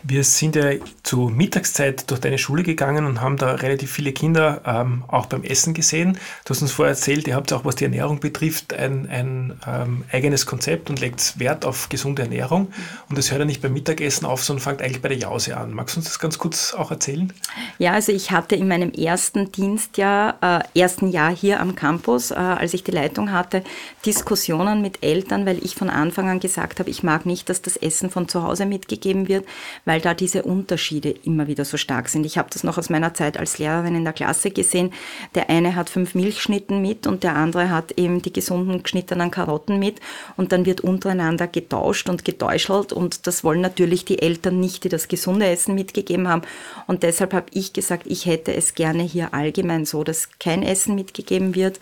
Wir 0.03 0.23
sind 0.23 0.55
ja 0.55 0.71
zur 1.01 1.31
Mittagszeit 1.31 2.09
durch 2.11 2.19
deine 2.19 2.37
Schule 2.37 2.61
gegangen 2.61 3.05
und 3.05 3.21
haben 3.21 3.37
da 3.37 3.55
relativ 3.55 3.91
viele 3.91 4.11
Kinder 4.11 4.61
ähm, 4.65 5.03
auch 5.07 5.25
beim 5.25 5.43
Essen 5.43 5.73
gesehen. 5.73 6.19
Du 6.43 6.51
hast 6.51 6.61
uns 6.61 6.71
vorher 6.71 6.91
erzählt, 6.91 7.27
ihr 7.27 7.35
habt 7.35 7.51
auch, 7.53 7.65
was 7.65 7.75
die 7.75 7.85
Ernährung 7.85 8.19
betrifft, 8.19 8.73
ein, 8.73 9.09
ein 9.09 9.59
ähm, 9.67 10.03
eigenes 10.11 10.45
Konzept 10.45 10.89
und 10.89 10.99
legt 10.99 11.39
Wert 11.39 11.65
auf 11.65 11.89
gesunde 11.89 12.21
Ernährung. 12.21 12.71
Und 13.09 13.17
das 13.17 13.31
hört 13.31 13.39
ja 13.39 13.45
nicht 13.45 13.61
beim 13.61 13.73
Mittagessen 13.73 14.25
auf, 14.25 14.43
sondern 14.43 14.63
fängt 14.63 14.81
eigentlich 14.81 15.01
bei 15.01 15.09
der 15.09 15.17
Jause 15.17 15.57
an. 15.57 15.73
Magst 15.73 15.95
du 15.95 15.99
uns 15.99 16.07
das 16.07 16.19
ganz 16.19 16.37
kurz 16.37 16.73
auch 16.73 16.91
erzählen? 16.91 17.33
Ja, 17.79 17.93
also 17.93 18.11
ich 18.11 18.29
hatte 18.31 18.55
in 18.55 18.67
meinem 18.67 18.91
ersten 18.91 19.51
Dienstjahr, 19.51 20.63
äh, 20.75 20.79
ersten 20.79 21.09
Jahr 21.09 21.35
hier 21.35 21.59
am 21.59 21.75
Campus, 21.75 22.29
äh, 22.31 22.35
als 22.35 22.73
ich 22.73 22.83
die 22.83 22.91
Leitung 22.91 23.31
hatte, 23.31 23.63
Diskussionen 24.05 24.81
mit 24.81 25.03
Eltern, 25.03 25.45
weil 25.47 25.63
ich 25.63 25.75
von 25.75 25.89
Anfang 25.89 26.29
an 26.29 26.39
gesagt 26.39 26.79
habe, 26.79 26.89
ich 26.89 27.01
mag 27.01 27.25
nicht, 27.25 27.49
dass 27.49 27.61
das 27.61 27.75
Essen 27.75 28.11
von 28.11 28.27
zu 28.27 28.43
Hause 28.43 28.65
mitgegeben 28.65 29.27
wird 29.27 29.44
weil 29.85 30.01
da 30.01 30.13
diese 30.13 30.43
Unterschiede 30.43 31.09
immer 31.23 31.47
wieder 31.47 31.65
so 31.65 31.77
stark 31.77 32.09
sind. 32.09 32.25
Ich 32.25 32.37
habe 32.37 32.49
das 32.51 32.63
noch 32.63 32.77
aus 32.77 32.89
meiner 32.89 33.13
Zeit 33.13 33.37
als 33.37 33.57
Lehrerin 33.57 33.95
in 33.95 34.03
der 34.03 34.13
Klasse 34.13 34.51
gesehen. 34.51 34.91
Der 35.35 35.49
eine 35.49 35.75
hat 35.75 35.89
fünf 35.89 36.15
Milchschnitten 36.15 36.81
mit 36.81 37.07
und 37.07 37.23
der 37.23 37.35
andere 37.35 37.69
hat 37.69 37.93
eben 37.93 38.21
die 38.21 38.33
gesunden 38.33 38.83
geschnittenen 38.83 39.31
Karotten 39.31 39.79
mit 39.79 39.99
und 40.37 40.51
dann 40.51 40.65
wird 40.65 40.81
untereinander 40.81 41.47
getauscht 41.47 42.09
und 42.09 42.25
getäuschelt 42.25 42.93
und 42.93 43.27
das 43.27 43.43
wollen 43.43 43.61
natürlich 43.61 44.05
die 44.05 44.21
Eltern 44.21 44.59
nicht, 44.59 44.83
die 44.83 44.89
das 44.89 45.07
gesunde 45.07 45.47
Essen 45.47 45.75
mitgegeben 45.75 46.27
haben 46.27 46.43
und 46.87 47.03
deshalb 47.03 47.33
habe 47.33 47.47
ich 47.51 47.73
gesagt, 47.73 48.03
ich 48.07 48.25
hätte 48.25 48.53
es 48.53 48.75
gerne 48.75 49.03
hier 49.03 49.33
allgemein 49.33 49.85
so, 49.85 50.03
dass 50.03 50.29
kein 50.39 50.63
Essen 50.63 50.95
mitgegeben 50.95 51.55
wird, 51.55 51.79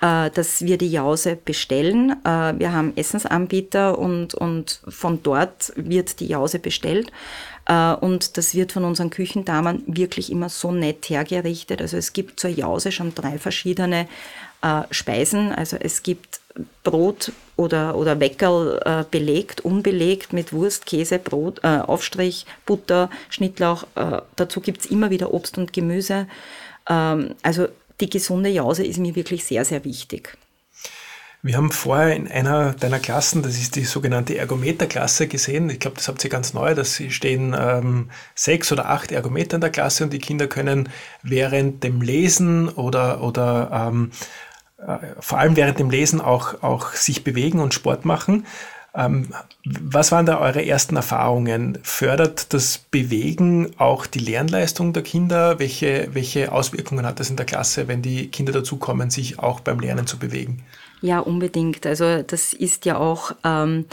äh, 0.00 0.30
dass 0.30 0.62
wir 0.62 0.78
die 0.78 0.90
Jause 0.90 1.36
bestellen. 1.36 2.16
Äh, 2.24 2.58
wir 2.58 2.72
haben 2.72 2.96
Essensanbieter 2.96 3.98
und, 3.98 4.34
und 4.34 4.80
von 4.88 5.22
dort 5.22 5.72
wird 5.76 6.20
die 6.20 6.26
Jause 6.26 6.58
bestellt 6.58 7.05
äh, 7.66 7.92
und 7.94 8.36
das 8.36 8.54
wird 8.54 8.72
von 8.72 8.84
unseren 8.84 9.10
Küchendamen 9.10 9.82
wirklich 9.86 10.30
immer 10.30 10.48
so 10.48 10.72
nett 10.72 11.08
hergerichtet. 11.08 11.80
Also 11.80 11.96
es 11.96 12.12
gibt 12.12 12.40
zur 12.40 12.50
Jause 12.50 12.92
schon 12.92 13.14
drei 13.14 13.38
verschiedene 13.38 14.08
äh, 14.62 14.82
Speisen. 14.90 15.52
Also 15.52 15.76
es 15.78 16.02
gibt 16.02 16.40
Brot 16.84 17.32
oder, 17.56 17.96
oder 17.96 18.20
Weckerl 18.20 18.80
äh, 18.84 19.04
belegt, 19.10 19.62
unbelegt 19.62 20.32
mit 20.32 20.52
Wurst, 20.52 20.86
Käse, 20.86 21.18
Brot, 21.18 21.60
äh, 21.64 21.78
Aufstrich, 21.78 22.46
Butter, 22.64 23.10
Schnittlauch. 23.28 23.84
Äh, 23.94 24.22
dazu 24.36 24.60
gibt 24.60 24.80
es 24.80 24.86
immer 24.86 25.10
wieder 25.10 25.34
Obst 25.34 25.58
und 25.58 25.72
Gemüse. 25.72 26.26
Ähm, 26.88 27.34
also 27.42 27.68
die 28.00 28.10
gesunde 28.10 28.50
Jause 28.50 28.84
ist 28.84 28.98
mir 28.98 29.14
wirklich 29.16 29.44
sehr, 29.44 29.64
sehr 29.64 29.84
wichtig. 29.84 30.36
Wir 31.46 31.58
haben 31.58 31.70
vorher 31.70 32.16
in 32.16 32.26
einer 32.26 32.72
deiner 32.72 32.98
Klassen, 32.98 33.40
das 33.40 33.56
ist 33.56 33.76
die 33.76 33.84
sogenannte 33.84 34.36
Ergometerklasse 34.36 35.28
gesehen. 35.28 35.70
Ich 35.70 35.78
glaube, 35.78 35.96
das 35.96 36.08
habt 36.08 36.24
ihr 36.24 36.28
ganz 36.28 36.54
neu. 36.54 36.74
sie 36.82 37.12
stehen 37.12 37.54
ähm, 37.56 38.10
sechs 38.34 38.72
oder 38.72 38.88
acht 38.88 39.12
Ergometer 39.12 39.54
in 39.54 39.60
der 39.60 39.70
Klasse 39.70 40.02
und 40.02 40.12
die 40.12 40.18
Kinder 40.18 40.48
können 40.48 40.88
während 41.22 41.84
dem 41.84 42.00
Lesen 42.00 42.68
oder, 42.68 43.22
oder 43.22 43.70
ähm, 43.72 44.10
äh, 44.84 44.98
vor 45.20 45.38
allem 45.38 45.54
während 45.54 45.78
dem 45.78 45.88
Lesen 45.88 46.20
auch, 46.20 46.64
auch 46.64 46.94
sich 46.94 47.22
bewegen 47.22 47.60
und 47.60 47.74
Sport 47.74 48.04
machen. 48.04 48.44
Ähm, 48.92 49.32
was 49.64 50.10
waren 50.10 50.26
da 50.26 50.40
eure 50.40 50.66
ersten 50.66 50.96
Erfahrungen? 50.96 51.78
Fördert 51.84 52.54
das 52.54 52.78
Bewegen 52.78 53.70
auch 53.78 54.06
die 54.06 54.18
Lernleistung 54.18 54.92
der 54.92 55.04
Kinder? 55.04 55.60
Welche, 55.60 56.08
welche 56.12 56.50
Auswirkungen 56.50 57.06
hat 57.06 57.20
das 57.20 57.30
in 57.30 57.36
der 57.36 57.46
Klasse, 57.46 57.86
wenn 57.86 58.02
die 58.02 58.32
Kinder 58.32 58.52
dazukommen, 58.52 59.10
sich 59.10 59.38
auch 59.38 59.60
beim 59.60 59.78
Lernen 59.78 60.08
zu 60.08 60.18
bewegen? 60.18 60.64
Ja, 61.06 61.20
unbedingt. 61.20 61.86
Also 61.86 62.22
das 62.22 62.52
ist 62.52 62.84
ja 62.84 62.98
auch 62.98 63.30
ähm, 63.44 63.84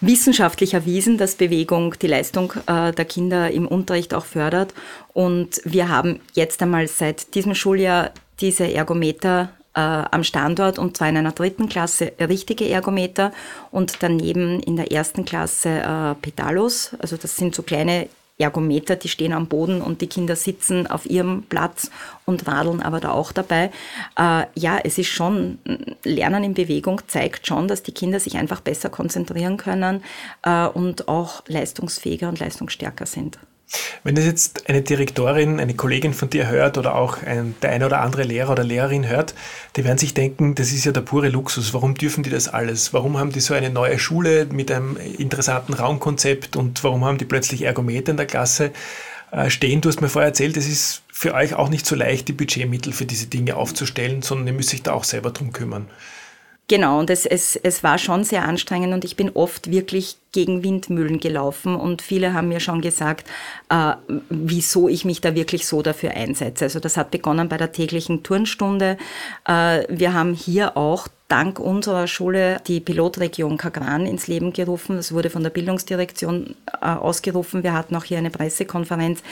wissenschaftlich 0.00 0.74
erwiesen, 0.74 1.16
dass 1.16 1.36
Bewegung 1.36 1.94
die 2.02 2.08
Leistung 2.08 2.52
äh, 2.66 2.90
der 2.90 3.04
Kinder 3.04 3.52
im 3.52 3.68
Unterricht 3.68 4.14
auch 4.14 4.24
fördert. 4.24 4.74
Und 5.12 5.60
wir 5.64 5.88
haben 5.88 6.18
jetzt 6.34 6.60
einmal 6.60 6.88
seit 6.88 7.36
diesem 7.36 7.54
Schuljahr 7.54 8.10
diese 8.40 8.64
Ergometer 8.74 9.50
äh, 9.74 9.80
am 9.80 10.24
Standort 10.24 10.80
und 10.80 10.96
zwar 10.96 11.10
in 11.10 11.18
einer 11.18 11.30
dritten 11.30 11.68
Klasse 11.68 12.14
richtige 12.18 12.68
Ergometer 12.68 13.32
und 13.70 14.02
daneben 14.02 14.58
in 14.58 14.74
der 14.74 14.90
ersten 14.90 15.24
Klasse 15.24 15.68
äh, 15.68 16.14
Pedalos. 16.20 16.96
Also 16.98 17.16
das 17.16 17.36
sind 17.36 17.54
so 17.54 17.62
kleine 17.62 18.08
Ergometer, 18.40 18.96
die 18.96 19.08
stehen 19.08 19.32
am 19.32 19.46
Boden 19.46 19.82
und 19.82 20.00
die 20.00 20.06
Kinder 20.06 20.36
sitzen 20.36 20.86
auf 20.86 21.06
ihrem 21.06 21.42
Platz 21.44 21.90
und 22.26 22.46
radeln 22.46 22.82
aber 22.82 23.00
da 23.00 23.12
auch 23.12 23.32
dabei. 23.32 23.70
Äh, 24.16 24.44
ja, 24.54 24.78
es 24.82 24.98
ist 24.98 25.08
schon, 25.08 25.58
Lernen 26.04 26.44
in 26.44 26.54
Bewegung 26.54 27.02
zeigt 27.06 27.46
schon, 27.46 27.68
dass 27.68 27.82
die 27.82 27.92
Kinder 27.92 28.20
sich 28.20 28.36
einfach 28.36 28.60
besser 28.60 28.88
konzentrieren 28.88 29.56
können 29.56 30.02
äh, 30.42 30.66
und 30.66 31.08
auch 31.08 31.42
leistungsfähiger 31.46 32.28
und 32.28 32.38
leistungsstärker 32.38 33.06
sind. 33.06 33.38
Wenn 34.02 34.14
das 34.14 34.24
jetzt 34.24 34.68
eine 34.68 34.82
Direktorin, 34.82 35.60
eine 35.60 35.74
Kollegin 35.74 36.14
von 36.14 36.30
dir 36.30 36.48
hört 36.48 36.78
oder 36.78 36.96
auch 36.96 37.22
ein, 37.22 37.54
der 37.62 37.70
eine 37.70 37.86
oder 37.86 38.00
andere 38.00 38.22
Lehrer 38.22 38.52
oder 38.52 38.64
Lehrerin 38.64 39.06
hört, 39.08 39.34
die 39.76 39.84
werden 39.84 39.98
sich 39.98 40.14
denken, 40.14 40.54
das 40.54 40.72
ist 40.72 40.84
ja 40.84 40.92
der 40.92 41.02
pure 41.02 41.28
Luxus. 41.28 41.72
Warum 41.72 41.94
dürfen 41.94 42.22
die 42.22 42.30
das 42.30 42.48
alles? 42.48 42.92
Warum 42.92 43.18
haben 43.18 43.30
die 43.30 43.40
so 43.40 43.54
eine 43.54 43.70
neue 43.70 43.98
Schule 43.98 44.46
mit 44.46 44.72
einem 44.72 44.96
interessanten 44.96 45.74
Raumkonzept 45.74 46.56
und 46.56 46.82
warum 46.82 47.04
haben 47.04 47.18
die 47.18 47.24
plötzlich 47.24 47.62
Ergometer 47.62 48.10
in 48.10 48.16
der 48.16 48.26
Klasse 48.26 48.72
äh, 49.30 49.50
stehen? 49.50 49.80
Du 49.80 49.88
hast 49.88 50.00
mir 50.00 50.08
vorher 50.08 50.28
erzählt, 50.28 50.56
es 50.56 50.66
ist 50.66 51.02
für 51.12 51.34
euch 51.34 51.54
auch 51.54 51.68
nicht 51.68 51.86
so 51.86 51.94
leicht, 51.94 52.28
die 52.28 52.32
Budgetmittel 52.32 52.92
für 52.92 53.06
diese 53.06 53.26
Dinge 53.26 53.56
aufzustellen, 53.56 54.22
sondern 54.22 54.48
ihr 54.48 54.52
müsst 54.54 54.74
euch 54.74 54.82
da 54.82 54.92
auch 54.92 55.04
selber 55.04 55.30
drum 55.30 55.52
kümmern. 55.52 55.86
Genau, 56.70 57.00
und 57.00 57.10
es, 57.10 57.26
es, 57.26 57.56
es 57.56 57.82
war 57.82 57.98
schon 57.98 58.22
sehr 58.22 58.44
anstrengend 58.44 58.94
und 58.94 59.04
ich 59.04 59.16
bin 59.16 59.30
oft 59.30 59.72
wirklich 59.72 60.18
gegen 60.30 60.62
Windmühlen 60.62 61.18
gelaufen 61.18 61.74
und 61.74 62.00
viele 62.00 62.32
haben 62.32 62.46
mir 62.46 62.60
schon 62.60 62.80
gesagt, 62.80 63.26
äh, 63.70 63.94
wieso 64.28 64.88
ich 64.88 65.04
mich 65.04 65.20
da 65.20 65.34
wirklich 65.34 65.66
so 65.66 65.82
dafür 65.82 66.12
einsetze. 66.12 66.66
Also 66.66 66.78
das 66.78 66.96
hat 66.96 67.10
begonnen 67.10 67.48
bei 67.48 67.56
der 67.56 67.72
täglichen 67.72 68.22
Turnstunde. 68.22 68.98
Äh, 69.48 69.82
wir 69.88 70.14
haben 70.14 70.32
hier 70.32 70.76
auch 70.76 71.08
dank 71.26 71.58
unserer 71.58 72.06
Schule 72.06 72.58
die 72.68 72.78
Pilotregion 72.78 73.56
Kagran 73.56 74.06
ins 74.06 74.28
Leben 74.28 74.52
gerufen. 74.52 74.94
Das 74.94 75.10
wurde 75.10 75.28
von 75.28 75.42
der 75.42 75.50
Bildungsdirektion 75.50 76.54
äh, 76.80 76.86
ausgerufen. 76.86 77.64
Wir 77.64 77.72
hatten 77.72 77.96
auch 77.96 78.04
hier 78.04 78.18
eine 78.18 78.30
Pressekonferenz, 78.30 79.24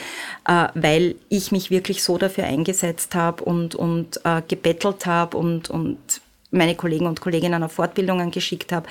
äh, 0.45 0.67
weil 0.73 1.15
ich 1.29 1.53
mich 1.53 1.71
wirklich 1.71 2.03
so 2.03 2.17
dafür 2.17 2.43
eingesetzt 2.43 3.15
habe 3.15 3.45
und, 3.45 3.75
und 3.75 4.19
äh, 4.25 4.41
gebettelt 4.45 5.05
habe 5.05 5.37
und, 5.37 5.69
und 5.69 5.97
meine 6.51 6.75
Kollegen 6.75 7.07
und 7.07 7.21
Kolleginnen 7.21 7.63
auf 7.63 7.73
Fortbildungen 7.73 8.31
geschickt 8.31 8.71
habe, 8.71 8.87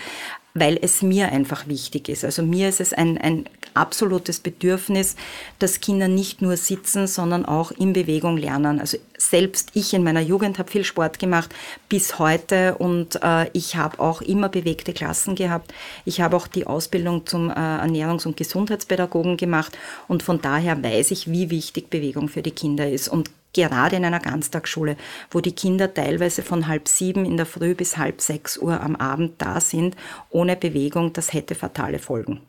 weil 0.54 0.78
es 0.80 1.02
mir 1.02 1.30
einfach 1.30 1.66
wichtig 1.68 2.08
ist. 2.08 2.24
Also 2.24 2.42
mir 2.42 2.68
ist 2.68 2.80
es 2.80 2.92
ein, 2.92 3.18
ein 3.18 3.44
absolutes 3.74 4.40
Bedürfnis, 4.40 5.14
dass 5.58 5.80
Kinder 5.80 6.08
nicht 6.08 6.42
nur 6.42 6.56
sitzen, 6.56 7.06
sondern 7.06 7.44
auch 7.44 7.70
in 7.70 7.92
Bewegung 7.92 8.36
lernen. 8.36 8.80
Also 8.80 8.98
selbst 9.16 9.70
ich 9.74 9.94
in 9.94 10.02
meiner 10.02 10.20
Jugend 10.20 10.58
habe 10.58 10.70
viel 10.70 10.84
Sport 10.84 11.18
gemacht 11.18 11.54
bis 11.88 12.18
heute 12.18 12.76
und 12.76 13.22
äh, 13.22 13.48
ich 13.52 13.76
habe 13.76 14.00
auch 14.00 14.20
immer 14.20 14.48
bewegte 14.48 14.92
Klassen 14.92 15.34
gehabt. 15.34 15.72
Ich 16.04 16.20
habe 16.20 16.36
auch 16.36 16.48
die 16.48 16.66
Ausbildung 16.66 17.26
zum 17.26 17.50
äh, 17.50 17.54
Ernährungs- 17.54 18.26
und 18.26 18.36
Gesundheitspädagogen 18.36 19.36
gemacht 19.36 19.78
und 20.08 20.22
von 20.22 20.40
daher 20.40 20.82
weiß 20.82 21.10
ich, 21.12 21.30
wie 21.30 21.50
wichtig 21.50 21.90
Bewegung 21.90 22.28
für 22.28 22.42
die 22.42 22.50
Kinder 22.50 22.90
ist. 22.90 23.08
Und 23.08 23.30
gerade 23.52 23.96
in 23.96 24.04
einer 24.04 24.20
Ganztagsschule, 24.20 24.96
wo 25.30 25.40
die 25.40 25.54
Kinder 25.54 25.92
teilweise 25.92 26.42
von 26.42 26.66
halb 26.66 26.88
sieben 26.88 27.24
in 27.24 27.36
der 27.36 27.46
Früh 27.46 27.74
bis 27.74 27.96
halb 27.96 28.20
sechs 28.20 28.56
Uhr 28.56 28.80
am 28.80 28.96
Abend 28.96 29.40
da 29.40 29.60
sind, 29.60 29.96
ohne 30.30 30.56
Bewegung, 30.56 31.12
das 31.12 31.32
hätte 31.32 31.54
fatale 31.54 31.98
Folgen. 31.98 32.40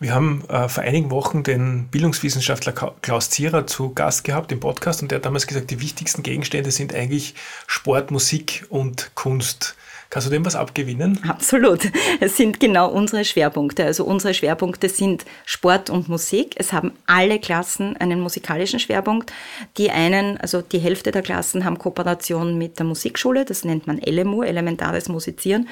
Wir 0.00 0.14
haben 0.14 0.44
äh, 0.48 0.68
vor 0.68 0.82
einigen 0.82 1.10
Wochen 1.10 1.42
den 1.42 1.88
Bildungswissenschaftler 1.88 2.72
Klaus 2.72 3.30
Zierer 3.30 3.66
zu 3.66 3.94
Gast 3.94 4.24
gehabt 4.24 4.52
im 4.52 4.60
Podcast 4.60 5.02
und 5.02 5.10
der 5.10 5.16
hat 5.16 5.26
damals 5.26 5.46
gesagt, 5.46 5.70
die 5.70 5.80
wichtigsten 5.80 6.22
Gegenstände 6.22 6.70
sind 6.70 6.94
eigentlich 6.94 7.34
Sport, 7.66 8.10
Musik 8.10 8.66
und 8.68 9.12
Kunst. 9.14 9.76
Kannst 10.12 10.28
du 10.28 10.30
dem 10.30 10.44
was 10.44 10.56
abgewinnen? 10.56 11.18
Absolut. 11.26 11.90
Es 12.20 12.36
sind 12.36 12.60
genau 12.60 12.90
unsere 12.90 13.24
Schwerpunkte. 13.24 13.86
Also 13.86 14.04
unsere 14.04 14.34
Schwerpunkte 14.34 14.90
sind 14.90 15.24
Sport 15.46 15.88
und 15.88 16.10
Musik. 16.10 16.54
Es 16.58 16.70
haben 16.74 16.92
alle 17.06 17.40
Klassen 17.40 17.96
einen 17.96 18.20
musikalischen 18.20 18.78
Schwerpunkt. 18.78 19.32
Die 19.78 19.90
einen, 19.90 20.36
also 20.36 20.60
die 20.60 20.80
Hälfte 20.80 21.12
der 21.12 21.22
Klassen 21.22 21.64
haben 21.64 21.78
Kooperation 21.78 22.58
mit 22.58 22.78
der 22.78 22.84
Musikschule. 22.84 23.46
Das 23.46 23.64
nennt 23.64 23.86
man 23.86 24.02
LMU, 24.04 24.42
elementares 24.42 25.08
Musizieren. 25.08 25.66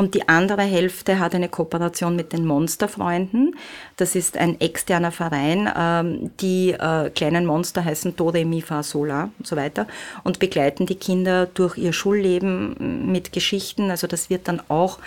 Und 0.00 0.14
die 0.14 0.30
andere 0.30 0.62
Hälfte 0.62 1.18
hat 1.18 1.34
eine 1.34 1.50
Kooperation 1.50 2.16
mit 2.16 2.32
den 2.32 2.46
Monsterfreunden. 2.46 3.54
Das 3.98 4.14
ist 4.14 4.38
ein 4.38 4.58
externer 4.58 5.12
Verein. 5.12 5.70
Ähm, 5.76 6.30
die 6.40 6.70
äh, 6.70 7.10
kleinen 7.10 7.44
Monster 7.44 7.84
heißen 7.84 8.16
Dore, 8.16 8.46
Mi, 8.46 8.62
Fa, 8.62 8.82
Sola 8.82 9.28
und 9.38 9.46
so 9.46 9.56
weiter 9.56 9.86
und 10.24 10.38
begleiten 10.38 10.86
die 10.86 10.94
Kinder 10.94 11.44
durch 11.44 11.76
ihr 11.76 11.92
Schulleben 11.92 13.12
mit 13.12 13.34
Geschichten. 13.34 13.90
Also 13.90 14.06
das 14.06 14.30
wird 14.30 14.48
dann 14.48 14.62
auch 14.68 15.00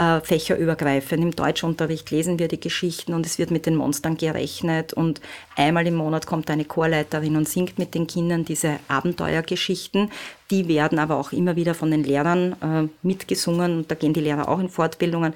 äh, 0.00 0.20
fächerübergreifend. 0.22 1.22
Im 1.22 1.36
Deutschunterricht 1.36 2.10
lesen 2.10 2.38
wir 2.38 2.48
die 2.48 2.58
Geschichten 2.58 3.12
und 3.12 3.26
es 3.26 3.38
wird 3.38 3.50
mit 3.50 3.66
den 3.66 3.76
Monstern 3.76 4.16
gerechnet 4.16 4.94
und 4.94 5.20
einmal 5.56 5.86
im 5.86 5.94
Monat 5.94 6.26
kommt 6.26 6.48
eine 6.48 6.64
Chorleiterin 6.64 7.36
und 7.36 7.46
singt 7.46 7.78
mit 7.78 7.94
den 7.94 8.06
Kindern 8.06 8.46
diese 8.46 8.80
Abenteuergeschichten. 8.88 10.10
Die 10.50 10.68
werden 10.68 10.98
aber 10.98 11.16
auch 11.16 11.32
immer 11.32 11.54
wieder 11.54 11.74
von 11.74 11.90
den 11.90 12.02
Lehrern 12.02 12.56
äh, 12.62 12.88
mitgesungen 13.06 13.76
und 13.76 13.90
da 13.90 13.94
gehen 13.94 14.14
die 14.14 14.22
Lehrer 14.22 14.48
auch 14.48 14.58
in 14.58 14.70
Fortbildungen. 14.70 15.34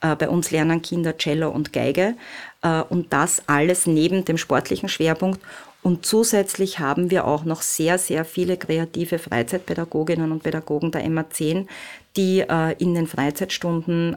Äh, 0.00 0.16
bei 0.16 0.30
uns 0.30 0.50
lernen 0.50 0.80
Kinder 0.80 1.18
Cello 1.18 1.50
und 1.50 1.74
Geige 1.74 2.14
äh, 2.62 2.80
und 2.88 3.12
das 3.12 3.42
alles 3.46 3.86
neben 3.86 4.24
dem 4.24 4.38
sportlichen 4.38 4.88
Schwerpunkt. 4.88 5.40
Und 5.82 6.04
zusätzlich 6.04 6.80
haben 6.80 7.12
wir 7.12 7.26
auch 7.26 7.44
noch 7.44 7.62
sehr, 7.62 7.98
sehr 7.98 8.24
viele 8.24 8.56
kreative 8.56 9.20
Freizeitpädagoginnen 9.20 10.32
und 10.32 10.42
Pädagogen 10.42 10.90
der 10.90 11.06
MA10, 11.06 11.68
die 12.16 12.40
äh, 12.40 12.74
in 12.78 12.94
den 12.94 13.06
Freizeitstunden 13.06 14.16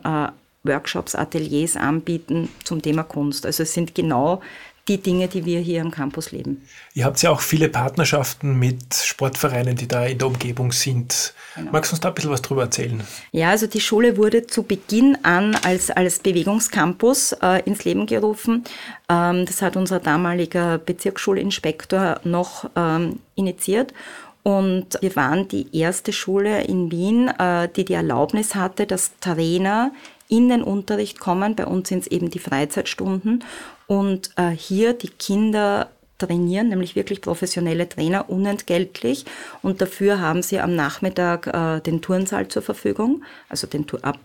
Workshops, 0.63 1.15
Ateliers 1.15 1.77
anbieten 1.77 2.50
zum 2.63 2.82
Thema 2.82 3.03
Kunst. 3.03 3.46
Also 3.46 3.63
es 3.63 3.74
sind 3.74 3.96
genau 3.96 4.41
die 4.89 4.98
Dinge, 4.98 5.27
die 5.27 5.46
wir 5.46 5.60
hier 5.60 5.82
am 5.82 5.91
Campus 5.91 6.32
leben. 6.32 6.68
Ihr 6.96 7.06
habt 7.06 7.22
ja 7.22 7.29
auch 7.29 7.41
viele 7.41 7.70
Partnerschaften 7.70 8.58
mit 8.58 8.96
Sportvereinen, 8.96 9.75
die 9.75 9.88
da 9.88 10.06
in 10.06 10.18
der 10.18 10.27
Umgebung 10.27 10.72
sind. 10.72 11.34
Genau. 11.56 11.72
Magst 11.72 11.91
du 11.91 11.94
uns 11.94 12.01
da 12.01 12.10
ein 12.10 12.15
bisschen 12.15 12.32
was 12.32 12.41
drüber 12.41 12.63
erzählen? 12.63 13.03
Ja, 13.32 13.51
also 13.51 13.68
die 13.68 13.82
Schule 13.82 14.18
wurde 14.18 14.48
zu 14.48 14.63
Beginn 14.63 15.18
an 15.24 15.56
als, 15.63 15.91
als 15.91 16.20
Bewegungscampus 16.20 17.34
äh, 17.34 17.62
ins 17.65 17.86
Leben 17.86 18.08
gerufen. 18.08 18.63
Ähm, 19.08 19.46
das 19.46 19.62
hat 19.62 19.77
unser 19.77 20.00
damaliger 20.00 20.79
Bezirksschulinspektor 20.79 22.22
noch 22.24 22.70
ähm, 22.75 23.20
initiiert. 23.36 23.94
Und 24.43 24.98
wir 25.01 25.15
waren 25.15 25.48
die 25.48 25.67
erste 25.77 26.13
Schule 26.13 26.63
in 26.63 26.91
Wien, 26.91 27.27
äh, 27.27 27.67
die 27.75 27.86
die 27.86 27.93
Erlaubnis 27.93 28.55
hatte, 28.55 28.86
dass 28.86 29.17
Trainer 29.19 29.91
in 30.27 30.50
den 30.50 30.63
Unterricht 30.63 31.19
kommen. 31.19 31.55
Bei 31.55 31.65
uns 31.65 31.89
sind 31.89 32.03
es 32.03 32.08
eben 32.08 32.29
die 32.29 32.39
Freizeitstunden 32.39 33.43
und 33.88 34.31
äh, 34.38 34.50
hier 34.50 34.93
die 34.93 35.10
Kinder 35.10 35.89
trainieren, 36.19 36.69
nämlich 36.69 36.96
wirklich 36.96 37.22
professionelle 37.22 37.89
Trainer, 37.89 38.29
unentgeltlich. 38.29 39.25
Und 39.62 39.81
dafür 39.81 40.19
haben 40.19 40.43
sie 40.43 40.60
am 40.60 40.75
Nachmittag 40.75 41.48
äh, 41.48 41.81
den 41.81 42.01
Turnsaal 42.01 42.48
zur 42.48 42.62
Verfügung, 42.62 43.24
also 43.50 43.67
den 43.67 43.86
ab 44.01 44.19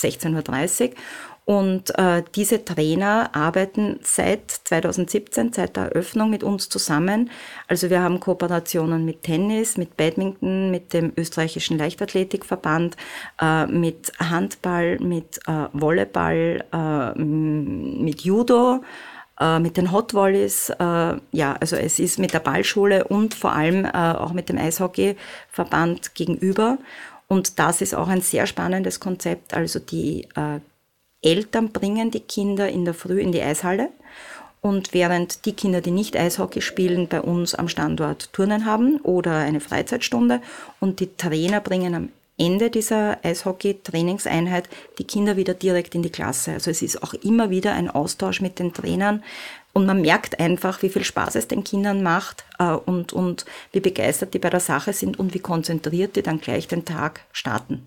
16.30 0.00 0.90
Uhr. 0.90 0.94
Und 1.48 1.98
äh, 1.98 2.22
diese 2.34 2.62
Trainer 2.62 3.30
arbeiten 3.32 4.00
seit 4.02 4.50
2017, 4.50 5.54
seit 5.54 5.76
der 5.76 5.84
Eröffnung 5.84 6.28
mit 6.28 6.44
uns 6.44 6.68
zusammen. 6.68 7.30
Also 7.68 7.88
wir 7.88 8.02
haben 8.02 8.20
Kooperationen 8.20 9.06
mit 9.06 9.22
Tennis, 9.22 9.78
mit 9.78 9.96
Badminton, 9.96 10.70
mit 10.70 10.92
dem 10.92 11.10
österreichischen 11.16 11.78
Leichtathletikverband, 11.78 12.98
äh, 13.40 13.66
mit 13.66 14.12
Handball, 14.20 14.98
mit 14.98 15.40
äh, 15.46 15.68
Volleyball, 15.72 16.64
äh, 16.70 17.18
mit 17.18 18.20
Judo 18.20 18.82
äh, 19.40 19.58
mit 19.58 19.78
den 19.78 19.90
Hot 19.90 20.12
Volleys, 20.12 20.68
äh, 20.68 20.74
ja, 21.32 21.56
also 21.58 21.76
es 21.76 21.98
ist 21.98 22.18
mit 22.18 22.34
der 22.34 22.40
Ballschule 22.40 23.04
und 23.04 23.32
vor 23.32 23.54
allem 23.54 23.86
auch 23.86 24.34
mit 24.34 24.50
dem 24.50 24.58
Eishockeyverband 24.58 26.14
gegenüber. 26.14 26.76
Und 27.28 27.58
das 27.58 27.82
ist 27.82 27.94
auch 27.94 28.08
ein 28.08 28.22
sehr 28.22 28.46
spannendes 28.46 29.00
Konzept. 29.00 29.54
Also 29.54 29.78
die 29.78 30.26
äh, 30.34 30.60
Eltern 31.22 31.70
bringen 31.70 32.10
die 32.10 32.20
Kinder 32.20 32.68
in 32.68 32.84
der 32.84 32.94
Früh 32.94 33.20
in 33.20 33.32
die 33.32 33.42
Eishalle 33.42 33.90
und 34.60 34.92
während 34.92 35.44
die 35.44 35.52
Kinder, 35.52 35.80
die 35.80 35.90
nicht 35.90 36.16
Eishockey 36.16 36.60
spielen, 36.60 37.08
bei 37.08 37.20
uns 37.20 37.54
am 37.54 37.68
Standort 37.68 38.32
Turnen 38.32 38.64
haben 38.64 38.98
oder 39.02 39.36
eine 39.36 39.60
Freizeitstunde 39.60 40.40
und 40.80 41.00
die 41.00 41.14
Trainer 41.16 41.60
bringen 41.60 41.94
am 41.94 42.08
Ende 42.36 42.70
dieser 42.70 43.18
Eishockey-Trainingseinheit 43.24 44.68
die 44.98 45.04
Kinder 45.04 45.36
wieder 45.36 45.54
direkt 45.54 45.94
in 45.96 46.02
die 46.02 46.10
Klasse. 46.10 46.52
Also 46.52 46.70
es 46.70 46.82
ist 46.82 47.02
auch 47.02 47.14
immer 47.14 47.50
wieder 47.50 47.72
ein 47.72 47.90
Austausch 47.90 48.40
mit 48.40 48.60
den 48.60 48.72
Trainern 48.72 49.24
und 49.72 49.86
man 49.86 50.00
merkt 50.00 50.40
einfach, 50.40 50.82
wie 50.82 50.88
viel 50.88 51.04
Spaß 51.04 51.36
es 51.36 51.48
den 51.48 51.64
Kindern 51.64 52.02
macht 52.02 52.44
äh, 52.58 52.72
und, 52.72 53.12
und 53.12 53.44
wie 53.72 53.80
begeistert 53.80 54.34
die 54.34 54.38
bei 54.38 54.50
der 54.50 54.60
Sache 54.60 54.92
sind 54.92 55.18
und 55.18 55.34
wie 55.34 55.40
konzentriert 55.40 56.16
die 56.16 56.22
dann 56.22 56.40
gleich 56.40 56.68
den 56.68 56.84
Tag 56.84 57.20
starten 57.32 57.86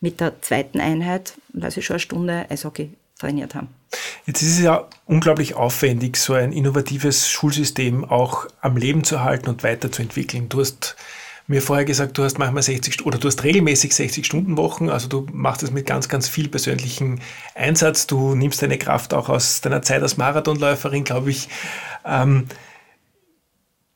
mit 0.00 0.20
der 0.20 0.40
zweiten 0.42 0.80
Einheit, 0.80 1.34
weil 1.52 1.70
sie 1.70 1.82
schon 1.82 1.94
eine 1.94 2.00
Stunde 2.00 2.46
Eishockey 2.50 2.90
trainiert 3.18 3.54
haben. 3.54 3.68
Jetzt 4.26 4.42
ist 4.42 4.58
es 4.58 4.60
ja 4.60 4.86
unglaublich 5.06 5.54
aufwendig, 5.54 6.16
so 6.16 6.34
ein 6.34 6.52
innovatives 6.52 7.28
Schulsystem 7.28 8.04
auch 8.04 8.46
am 8.60 8.76
Leben 8.76 9.02
zu 9.02 9.22
halten 9.22 9.48
und 9.48 9.62
weiterzuentwickeln. 9.62 10.48
Du 10.48 10.60
hast 10.60 10.96
mir 11.48 11.62
vorher 11.62 11.86
gesagt, 11.86 12.16
du 12.18 12.24
hast 12.24 12.38
manchmal 12.38 12.62
60 12.62 13.06
oder 13.06 13.18
du 13.18 13.26
hast 13.26 13.42
regelmäßig 13.42 13.94
60 13.94 14.24
Stunden 14.24 14.56
Wochen, 14.58 14.90
also 14.90 15.08
du 15.08 15.26
machst 15.32 15.62
es 15.62 15.70
mit 15.70 15.86
ganz, 15.86 16.08
ganz 16.08 16.28
viel 16.28 16.48
persönlichen 16.48 17.20
Einsatz. 17.54 18.06
Du 18.06 18.34
nimmst 18.34 18.60
deine 18.62 18.78
Kraft 18.78 19.14
auch 19.14 19.30
aus 19.30 19.62
deiner 19.62 19.80
Zeit 19.80 20.02
als 20.02 20.18
Marathonläuferin, 20.18 21.04
glaube 21.04 21.30
ich. 21.30 21.48
Ähm, 22.04 22.46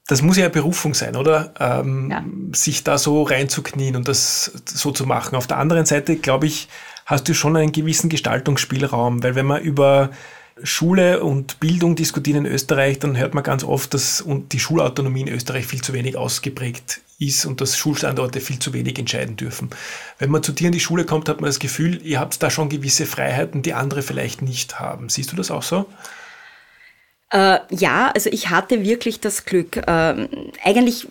das 0.09 0.23
muss 0.23 0.39
ja 0.39 0.45
eine 0.45 0.53
Berufung 0.53 0.95
sein, 0.95 1.15
oder? 1.15 1.53
Ähm, 1.61 2.11
ja. 2.11 2.25
Sich 2.55 2.85
da 2.85 2.97
so 2.97 3.23
reinzuknien 3.23 3.97
und 3.97 4.09
das 4.09 4.51
so 4.65 4.91
zu 4.91 5.07
machen. 5.07 5.37
Auf 5.37 5.47
der 5.47 5.59
anderen 5.59 5.85
Seite, 5.85 6.17
glaube 6.17 6.47
ich, 6.47 6.69
hast 7.05 7.29
du 7.29 7.35
schon 7.35 7.57
einen 7.57 7.73
gewissen 7.73 8.09
Gestaltungsspielraum, 8.09 9.23
weil 9.23 9.35
wenn 9.35 9.47
man 9.47 9.63
über 9.63 10.11
Schule 10.63 11.23
und 11.23 11.61
Bildung 11.61 11.97
diskutieren 11.97 12.47
in 12.47 12.53
Österreich, 12.53 12.99
dann 12.99 13.17
hört 13.17 13.35
man 13.35 13.45
ganz 13.45 13.63
oft, 13.63 13.93
dass 13.95 14.25
die 14.27 14.61
Schulautonomie 14.61 15.23
in 15.23 15.29
Österreich 15.29 15.67
viel 15.67 15.83
zu 15.83 15.93
wenig 15.93 16.17
ausgeprägt 16.17 17.01
ist 17.27 17.47
und 17.47 17.61
dass 17.61 17.77
Schulstandorte 17.77 18.41
viel 18.41 18.59
zu 18.59 18.73
wenig 18.73 18.99
entscheiden 18.99 19.37
dürfen. 19.37 19.71
Wenn 20.19 20.31
man 20.31 20.43
zu 20.43 20.53
dir 20.53 20.67
in 20.67 20.73
die 20.73 20.81
Schule 20.81 21.05
kommt, 21.05 21.29
hat 21.29 21.41
man 21.41 21.49
das 21.49 21.59
Gefühl, 21.59 22.01
ihr 22.03 22.21
habt 22.21 22.43
da 22.43 22.51
schon 22.51 22.69
gewisse 22.69 23.07
Freiheiten, 23.07 23.63
die 23.63 23.75
andere 23.75 24.03
vielleicht 24.03 24.43
nicht 24.43 24.81
haben. 24.81 25.09
Siehst 25.09 25.33
du 25.33 25.37
das 25.37 25.51
auch 25.51 25.63
so? 25.63 25.87
Äh, 27.31 27.61
ja, 27.71 28.11
also 28.15 28.29
ich 28.31 28.51
hatte 28.51 28.85
wirklich 28.85 29.21
das 29.21 29.45
Glück. 29.45 29.77
Äh, 29.77 30.29
eigentlich, 30.63 31.09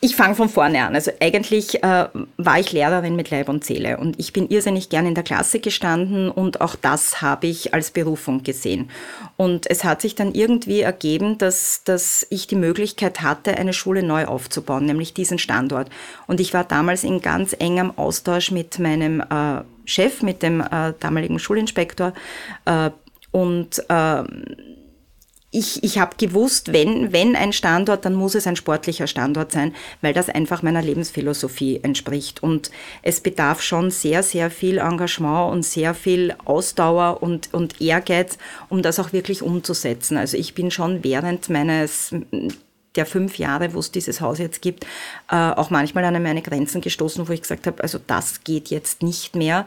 ich 0.00 0.14
fange 0.14 0.34
von 0.34 0.48
vorne 0.48 0.84
an. 0.84 0.94
Also 0.94 1.10
eigentlich 1.20 1.82
äh, 1.82 2.06
war 2.36 2.60
ich 2.60 2.72
Lehrerin 2.72 3.16
mit 3.16 3.30
Leib 3.30 3.48
und 3.48 3.64
Seele 3.64 3.96
und 3.96 4.18
ich 4.20 4.32
bin 4.32 4.48
irrsinnig 4.48 4.90
gern 4.90 5.06
in 5.06 5.14
der 5.14 5.24
Klasse 5.24 5.58
gestanden 5.58 6.30
und 6.30 6.60
auch 6.60 6.76
das 6.76 7.22
habe 7.22 7.46
ich 7.46 7.72
als 7.72 7.90
Berufung 7.90 8.42
gesehen. 8.42 8.90
Und 9.36 9.68
es 9.70 9.84
hat 9.84 10.02
sich 10.02 10.14
dann 10.14 10.34
irgendwie 10.34 10.80
ergeben, 10.80 11.38
dass, 11.38 11.82
dass 11.84 12.26
ich 12.28 12.46
die 12.46 12.56
Möglichkeit 12.56 13.22
hatte, 13.22 13.56
eine 13.56 13.72
Schule 13.72 14.02
neu 14.02 14.26
aufzubauen, 14.26 14.84
nämlich 14.84 15.14
diesen 15.14 15.38
Standort. 15.38 15.88
Und 16.26 16.40
ich 16.40 16.52
war 16.52 16.64
damals 16.64 17.02
in 17.02 17.22
ganz 17.22 17.56
engem 17.58 17.96
Austausch 17.96 18.50
mit 18.50 18.78
meinem 18.78 19.20
äh, 19.20 19.62
Chef, 19.86 20.22
mit 20.22 20.42
dem 20.42 20.60
äh, 20.60 20.92
damaligen 21.00 21.38
Schulinspektor 21.38 22.12
äh, 22.66 22.90
und 23.30 23.82
ähm, 23.88 24.75
ich, 25.56 25.82
ich 25.82 25.98
habe 25.98 26.16
gewusst, 26.18 26.72
wenn, 26.72 27.12
wenn 27.12 27.34
ein 27.34 27.52
Standort, 27.52 28.04
dann 28.04 28.14
muss 28.14 28.34
es 28.34 28.46
ein 28.46 28.56
sportlicher 28.56 29.06
Standort 29.06 29.52
sein, 29.52 29.74
weil 30.02 30.12
das 30.12 30.28
einfach 30.28 30.62
meiner 30.62 30.82
Lebensphilosophie 30.82 31.80
entspricht. 31.82 32.42
Und 32.42 32.70
es 33.02 33.20
bedarf 33.20 33.62
schon 33.62 33.90
sehr, 33.90 34.22
sehr 34.22 34.50
viel 34.50 34.78
Engagement 34.78 35.52
und 35.52 35.64
sehr 35.64 35.94
viel 35.94 36.34
Ausdauer 36.44 37.22
und, 37.22 37.54
und 37.54 37.80
Ehrgeiz, 37.80 38.36
um 38.68 38.82
das 38.82 38.98
auch 38.98 39.12
wirklich 39.12 39.42
umzusetzen. 39.42 40.18
Also 40.18 40.36
ich 40.36 40.54
bin 40.54 40.70
schon 40.70 41.02
während 41.02 41.48
meines 41.48 42.14
der 42.96 43.06
fünf 43.06 43.38
Jahre, 43.38 43.74
wo 43.74 43.78
es 43.78 43.92
dieses 43.92 44.20
Haus 44.20 44.38
jetzt 44.38 44.62
gibt, 44.62 44.84
äh, 45.30 45.36
auch 45.36 45.70
manchmal 45.70 46.04
an 46.04 46.22
meine 46.22 46.42
Grenzen 46.42 46.80
gestoßen, 46.80 47.28
wo 47.28 47.32
ich 47.32 47.42
gesagt 47.42 47.66
habe, 47.66 47.82
also 47.82 47.98
das 48.06 48.44
geht 48.44 48.68
jetzt 48.68 49.02
nicht 49.02 49.36
mehr. 49.36 49.66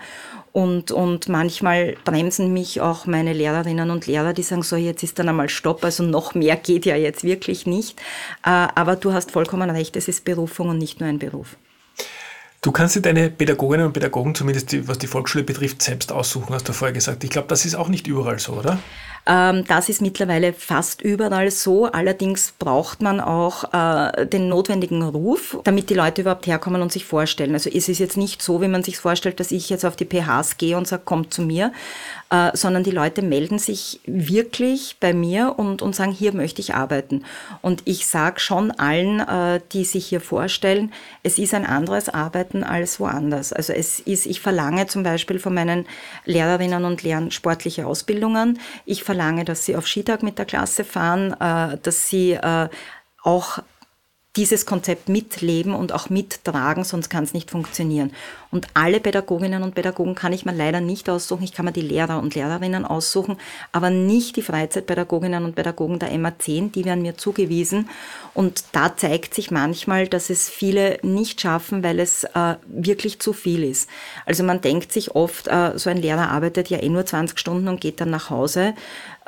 Und, 0.52 0.92
und 0.92 1.30
manchmal 1.30 1.96
bremsen 2.06 2.52
mich 2.54 2.82
auch 2.82 3.06
meine 3.06 3.34
Lehrerinnen 3.34 3.92
und 3.92 4.08
Lehrer, 4.08 4.34
die 4.34 4.44
sagen, 4.44 4.64
so 4.64 4.76
jetzt 4.76 5.04
ist 5.04 5.20
dann 5.20 5.30
einmal 5.30 5.50
Stopp, 5.50 5.84
also 5.84 6.04
noch 6.04 6.34
mehr 6.34 6.56
geht 6.56 6.86
ja 6.86 6.96
jetzt 6.96 7.24
wirklich 7.24 7.66
nicht. 7.66 8.00
Äh, 8.44 8.68
aber 8.76 8.96
du 8.96 9.14
hast 9.14 9.32
vollkommen 9.32 9.70
recht, 9.70 9.96
es 9.96 10.08
ist 10.08 10.26
Berufung 10.26 10.70
und 10.70 10.80
nicht 10.80 11.00
nur 11.00 11.10
ein 11.10 11.20
Beruf. 11.20 11.56
Du 12.62 12.74
kannst 12.74 12.94
dir 12.94 13.02
deine 13.02 13.30
Pädagoginnen 13.30 13.86
und 13.86 13.94
Pädagogen, 13.94 14.36
zumindest 14.36 14.74
die, 14.74 14.86
was 14.86 14.98
die 14.98 15.08
Volksschule 15.08 15.46
betrifft, 15.46 15.82
selbst 15.82 16.12
aussuchen, 16.12 16.54
hast 16.54 16.68
du 16.68 16.74
vorher 16.74 16.94
gesagt. 16.94 17.24
Ich 17.24 17.30
glaube, 17.30 17.48
das 17.48 17.64
ist 17.64 17.76
auch 17.76 17.88
nicht 17.88 18.06
überall 18.06 18.38
so, 18.38 18.52
oder? 18.52 18.78
Ähm, 19.30 19.64
das 19.68 19.90
ist 19.90 20.02
mittlerweile 20.02 20.54
fast 20.54 21.02
überall 21.02 21.52
so. 21.52 21.86
Allerdings 21.86 22.54
braucht 22.58 23.02
man 23.02 23.20
auch 23.20 23.74
äh, 23.74 24.26
den 24.26 24.50
notwendigen 24.50 25.04
Ruf, 25.04 25.60
damit 25.64 25.90
die 25.90 25.94
Leute 25.94 26.22
überhaupt 26.22 26.48
herkommen 26.48 26.82
und 26.82 26.92
sich 26.92 27.06
vorstellen. 27.06 27.54
Also 27.54 27.70
es 27.70 27.90
ist 27.90 28.00
jetzt 28.00 28.18
nicht 28.18 28.42
so, 28.42 28.62
wie 28.62 28.68
man 28.68 28.84
sich 28.84 28.98
vorstellt, 28.98 29.40
dass 29.40 29.52
ich 29.52 29.70
jetzt 29.70 29.86
auf 29.86 29.96
die 29.96 30.06
PHs 30.06 30.58
gehe 30.58 30.78
und 30.78 30.88
sage, 30.88 31.04
kommt 31.06 31.32
zu 31.32 31.44
mir, 31.44 31.72
äh, 32.32 32.50
sondern 32.56 32.84
die 32.84 32.92
Leute 32.92 33.22
melden 33.22 33.60
sich 33.60 34.00
wirklich 34.06 34.98
bei 35.00 35.14
mir 35.14 35.54
und, 35.58 35.84
und 35.84 35.96
sagen, 35.96 36.12
hier 36.12 36.34
möchte 36.34 36.62
ich 36.62 36.74
arbeiten. 36.74 37.24
Und 37.62 37.84
ich 37.86 38.08
sage 38.08 38.40
schon 38.40 38.72
allen, 38.72 39.20
äh, 39.20 39.62
die 39.74 39.86
sich 39.86 40.08
hier 40.08 40.22
vorstellen, 40.22 40.92
es 41.22 41.38
ist 41.38 41.54
ein 41.54 41.68
anderes 41.68 42.10
Arbeiten 42.10 42.49
als 42.64 43.00
woanders. 43.00 43.54
Also 43.54 43.74
es 43.74 44.00
ist, 44.00 44.26
ich 44.26 44.42
verlange 44.42 44.88
zum 44.88 45.04
Beispiel 45.04 45.40
von 45.40 45.54
meinen 45.54 45.86
Lehrerinnen 46.26 46.86
und 46.86 47.04
Lehrern 47.04 47.32
sportliche 47.32 47.86
Ausbildungen. 47.86 48.60
Ich 48.86 49.04
verlange, 49.04 49.46
dass 49.46 49.66
sie 49.66 49.76
auf 49.76 49.88
Skitag 49.88 50.24
mit 50.24 50.38
der 50.38 50.46
Klasse 50.46 50.84
fahren, 50.84 51.34
äh, 51.40 51.78
dass 51.82 52.10
sie 52.10 52.34
äh, 52.34 52.70
auch 53.24 53.60
dieses 54.36 54.68
Konzept 54.68 55.10
mitleben 55.10 55.74
und 55.74 55.92
auch 55.92 56.10
mittragen, 56.10 56.84
sonst 56.84 57.10
kann 57.10 57.24
es 57.24 57.34
nicht 57.34 57.50
funktionieren. 57.50 58.12
Und 58.52 58.68
alle 58.76 59.00
Pädagoginnen 59.00 59.64
und 59.64 59.74
Pädagogen 59.74 60.14
kann 60.14 60.34
ich 60.34 60.46
mir 60.46 60.54
leider 60.54 60.82
nicht 60.82 61.10
aussuchen. 61.10 61.44
Ich 61.44 61.54
kann 61.54 61.66
mir 61.66 61.72
die 61.72 61.82
Lehrer 61.82 62.20
und 62.20 62.36
Lehrerinnen 62.36 62.86
aussuchen, 62.86 63.38
aber 63.72 63.90
nicht 63.90 64.36
die 64.36 64.42
Freizeitpädagoginnen 64.44 65.44
und 65.44 65.56
Pädagogen 65.56 65.98
der 65.98 66.12
MA10, 66.12 66.72
die 66.72 66.86
werden 66.86 67.02
mir 67.02 67.18
zugewiesen. 67.18 67.90
Und 68.36 68.64
da 68.72 68.96
zeigt 68.96 69.34
sich 69.34 69.50
manchmal, 69.50 70.08
dass 70.08 70.30
es 70.30 70.48
viele 70.48 71.00
nicht 71.02 71.42
schaffen, 71.42 71.84
weil 71.84 72.00
es 72.00 72.24
äh, 72.24 72.56
wirklich 72.68 73.20
zu 73.20 73.34
viel 73.34 73.64
ist. 73.64 73.90
Also 74.26 74.44
man 74.44 74.62
denkt 74.62 74.92
sich 74.92 75.16
oft, 75.16 75.48
äh, 75.48 75.78
so 75.78 75.90
ein 75.90 75.98
Lehrer 75.98 76.30
arbeitet 76.30 76.70
ja 76.70 76.80
eh 76.80 76.90
nur 76.90 77.06
20 77.06 77.38
Stunden 77.38 77.68
und 77.68 77.82
geht 77.82 78.00
dann 78.00 78.12
nach 78.12 78.30
Hause 78.30 78.76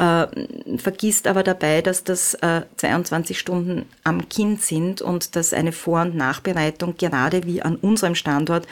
äh, 0.02 0.78
vergisst 0.80 1.28
aber 1.28 1.44
dabei, 1.44 1.84
dass 1.84 2.04
das 2.04 2.34
äh, 2.36 2.64
22 2.78 3.38
Stunden 3.38 3.86
am 4.04 4.28
Kind 4.30 4.62
sind 4.64 5.02
und 5.02 5.36
dass 5.36 5.54
eine 5.54 5.72
Vor- 5.72 6.02
und 6.02 6.16
Nachbereitung 6.16 6.98
gerade 6.98 7.46
wie 7.46 7.62
an 7.62 7.76
unserem 7.76 8.16
Standort 8.16 8.68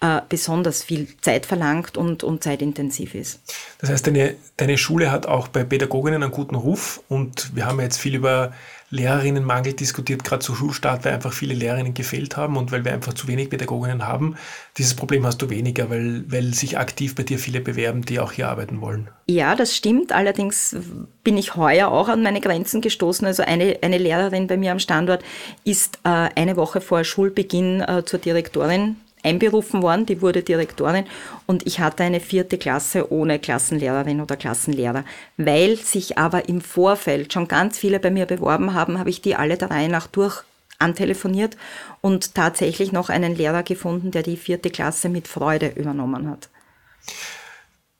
äh, 0.00 0.22
besonders 0.30 0.82
viel 0.82 1.06
Zeit 1.20 1.44
verlangt 1.44 1.98
und, 1.98 2.24
und 2.24 2.42
zeitintensiv 2.42 3.14
ist. 3.14 3.40
Das 3.78 3.90
heißt, 3.90 4.06
deine, 4.06 4.36
deine 4.56 4.78
Schule 4.78 5.12
hat 5.12 5.26
auch 5.26 5.48
bei 5.48 5.64
Pädagoginnen 5.64 6.22
einen 6.22 6.32
guten 6.32 6.54
Ruf 6.54 7.02
und 7.10 7.54
wir 7.54 7.66
haben 7.66 7.78
jetzt 7.80 7.98
viel 7.98 8.14
über 8.14 8.54
Lehrerinnenmangel 8.90 9.72
diskutiert, 9.74 10.24
gerade 10.24 10.40
zu 10.40 10.54
Schulstart, 10.54 11.04
weil 11.04 11.12
einfach 11.12 11.32
viele 11.32 11.54
Lehrerinnen 11.54 11.94
gefehlt 11.94 12.36
haben 12.36 12.56
und 12.56 12.72
weil 12.72 12.84
wir 12.84 12.92
einfach 12.92 13.14
zu 13.14 13.28
wenig 13.28 13.48
Pädagoginnen 13.48 14.06
haben. 14.06 14.36
Dieses 14.78 14.94
Problem 14.94 15.24
hast 15.24 15.40
du 15.42 15.48
weniger, 15.48 15.88
weil, 15.90 16.24
weil 16.28 16.52
sich 16.54 16.76
aktiv 16.76 17.14
bei 17.14 17.22
dir 17.22 17.38
viele 17.38 17.60
bewerben, 17.60 18.02
die 18.02 18.18
auch 18.18 18.32
hier 18.32 18.48
arbeiten 18.48 18.80
wollen. 18.80 19.08
Ja, 19.26 19.54
das 19.54 19.76
stimmt. 19.76 20.12
Allerdings 20.12 20.76
bin 21.22 21.38
ich 21.38 21.54
heuer 21.54 21.88
auch 21.88 22.08
an 22.08 22.22
meine 22.22 22.40
Grenzen 22.40 22.80
gestoßen. 22.80 23.26
Also 23.26 23.44
eine, 23.44 23.78
eine 23.82 23.98
Lehrerin 23.98 24.48
bei 24.48 24.56
mir 24.56 24.72
am 24.72 24.80
Standort 24.80 25.22
ist 25.64 26.00
äh, 26.04 26.28
eine 26.34 26.56
Woche 26.56 26.80
vor 26.80 27.04
Schulbeginn 27.04 27.82
äh, 27.82 28.04
zur 28.04 28.18
Direktorin 28.18 28.96
einberufen 29.22 29.82
worden, 29.82 30.06
die 30.06 30.22
wurde 30.22 30.42
Direktorin 30.42 31.06
und 31.46 31.66
ich 31.66 31.80
hatte 31.80 32.02
eine 32.02 32.20
vierte 32.20 32.58
Klasse 32.58 33.12
ohne 33.12 33.38
Klassenlehrerin 33.38 34.20
oder 34.20 34.36
Klassenlehrer. 34.36 35.04
Weil 35.36 35.76
sich 35.76 36.18
aber 36.18 36.48
im 36.48 36.60
Vorfeld 36.60 37.32
schon 37.32 37.48
ganz 37.48 37.78
viele 37.78 38.00
bei 38.00 38.10
mir 38.10 38.26
beworben 38.26 38.74
haben, 38.74 38.98
habe 38.98 39.10
ich 39.10 39.20
die 39.20 39.36
alle 39.36 39.56
der 39.56 39.70
Reihe 39.70 39.88
nach 39.88 40.06
durch 40.06 40.42
antelefoniert 40.78 41.56
und 42.00 42.34
tatsächlich 42.34 42.92
noch 42.92 43.10
einen 43.10 43.36
Lehrer 43.36 43.62
gefunden, 43.62 44.10
der 44.10 44.22
die 44.22 44.36
vierte 44.36 44.70
Klasse 44.70 45.08
mit 45.08 45.28
Freude 45.28 45.68
übernommen 45.76 46.28
hat. 46.28 46.48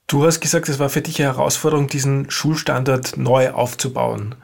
Du 0.06 0.24
hast 0.24 0.40
gesagt, 0.40 0.68
es 0.68 0.78
war 0.78 0.88
für 0.88 1.02
dich 1.02 1.20
eine 1.20 1.32
Herausforderung, 1.32 1.86
diesen 1.86 2.30
Schulstandard 2.30 3.16
neu 3.16 3.50
aufzubauen. 3.50 4.34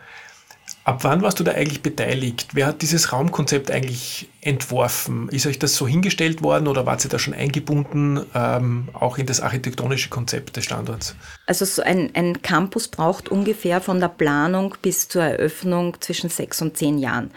Ab 0.86 1.02
wann 1.02 1.20
warst 1.20 1.40
du 1.40 1.42
da 1.42 1.50
eigentlich 1.50 1.82
beteiligt? 1.82 2.50
Wer 2.52 2.66
hat 2.66 2.80
dieses 2.80 3.12
Raumkonzept 3.12 3.72
eigentlich 3.72 4.28
entworfen? 4.40 5.28
Ist 5.30 5.44
euch 5.48 5.58
das 5.58 5.74
so 5.74 5.88
hingestellt 5.88 6.44
worden 6.44 6.68
oder 6.68 6.86
wart 6.86 7.04
ihr 7.04 7.10
da 7.10 7.18
schon 7.18 7.34
eingebunden, 7.34 8.24
ähm, 8.36 8.86
auch 8.92 9.18
in 9.18 9.26
das 9.26 9.40
architektonische 9.40 10.10
Konzept 10.10 10.56
des 10.56 10.64
Standorts? 10.64 11.16
Also 11.46 11.64
so 11.64 11.82
ein, 11.82 12.12
ein 12.14 12.40
Campus 12.40 12.86
braucht 12.86 13.28
ungefähr 13.28 13.80
von 13.80 13.98
der 13.98 14.06
Planung 14.06 14.76
bis 14.80 15.08
zur 15.08 15.24
Eröffnung 15.24 15.96
zwischen 15.98 16.30
sechs 16.30 16.62
und 16.62 16.76
zehn 16.76 16.98
Jahren. 16.98 17.32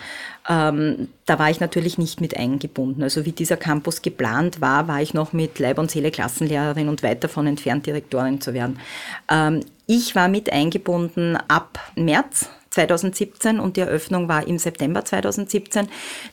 Ähm, 0.48 1.08
da 1.26 1.40
war 1.40 1.50
ich 1.50 1.60
natürlich 1.60 1.98
nicht 1.98 2.22
mit 2.22 2.38
eingebunden. 2.38 3.02
Also 3.02 3.26
wie 3.26 3.32
dieser 3.32 3.58
Campus 3.58 4.04
geplant 4.04 4.62
war, 4.62 4.88
war 4.88 5.02
ich 5.02 5.16
noch 5.16 5.34
mit 5.34 5.58
Leib 5.58 5.80
und 5.80 5.90
Seele 5.90 6.12
Klassenlehrerin 6.12 6.88
und 6.88 7.02
weit 7.02 7.24
davon 7.24 7.48
entfernt, 7.48 7.88
Direktorin 7.88 8.42
zu 8.42 8.54
werden. 8.54 8.80
Ähm, 9.28 9.62
ich 9.88 10.14
war 10.14 10.28
mit 10.28 10.54
eingebunden 10.54 11.36
ab 11.48 11.80
März 11.96 12.48
2017 12.70 13.60
und 13.60 13.78
die 13.78 13.82
Eröffnung 13.82 14.28
war 14.28 14.48
im 14.48 14.58
September 14.58 15.04
2017. 15.04 15.88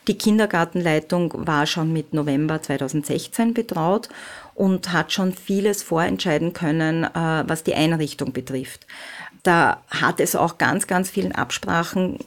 Die 0.07 0.17
Kindergartenleitung 0.17 1.33
war 1.47 1.65
schon 1.65 1.93
mit 1.93 2.13
November 2.13 2.61
2016 2.61 3.53
betraut 3.53 4.09
und 4.53 4.91
hat 4.91 5.11
schon 5.11 5.33
vieles 5.33 5.83
vorentscheiden 5.83 6.53
können, 6.53 7.03
äh, 7.03 7.43
was 7.47 7.63
die 7.63 7.75
Einrichtung 7.75 8.33
betrifft 8.33 8.85
da 9.47 9.81
hat 9.89 10.19
es 10.19 10.35
auch 10.35 10.57
ganz, 10.57 10.87
ganz 10.87 11.09
vielen 11.09 11.31
Absprachen 11.31 12.19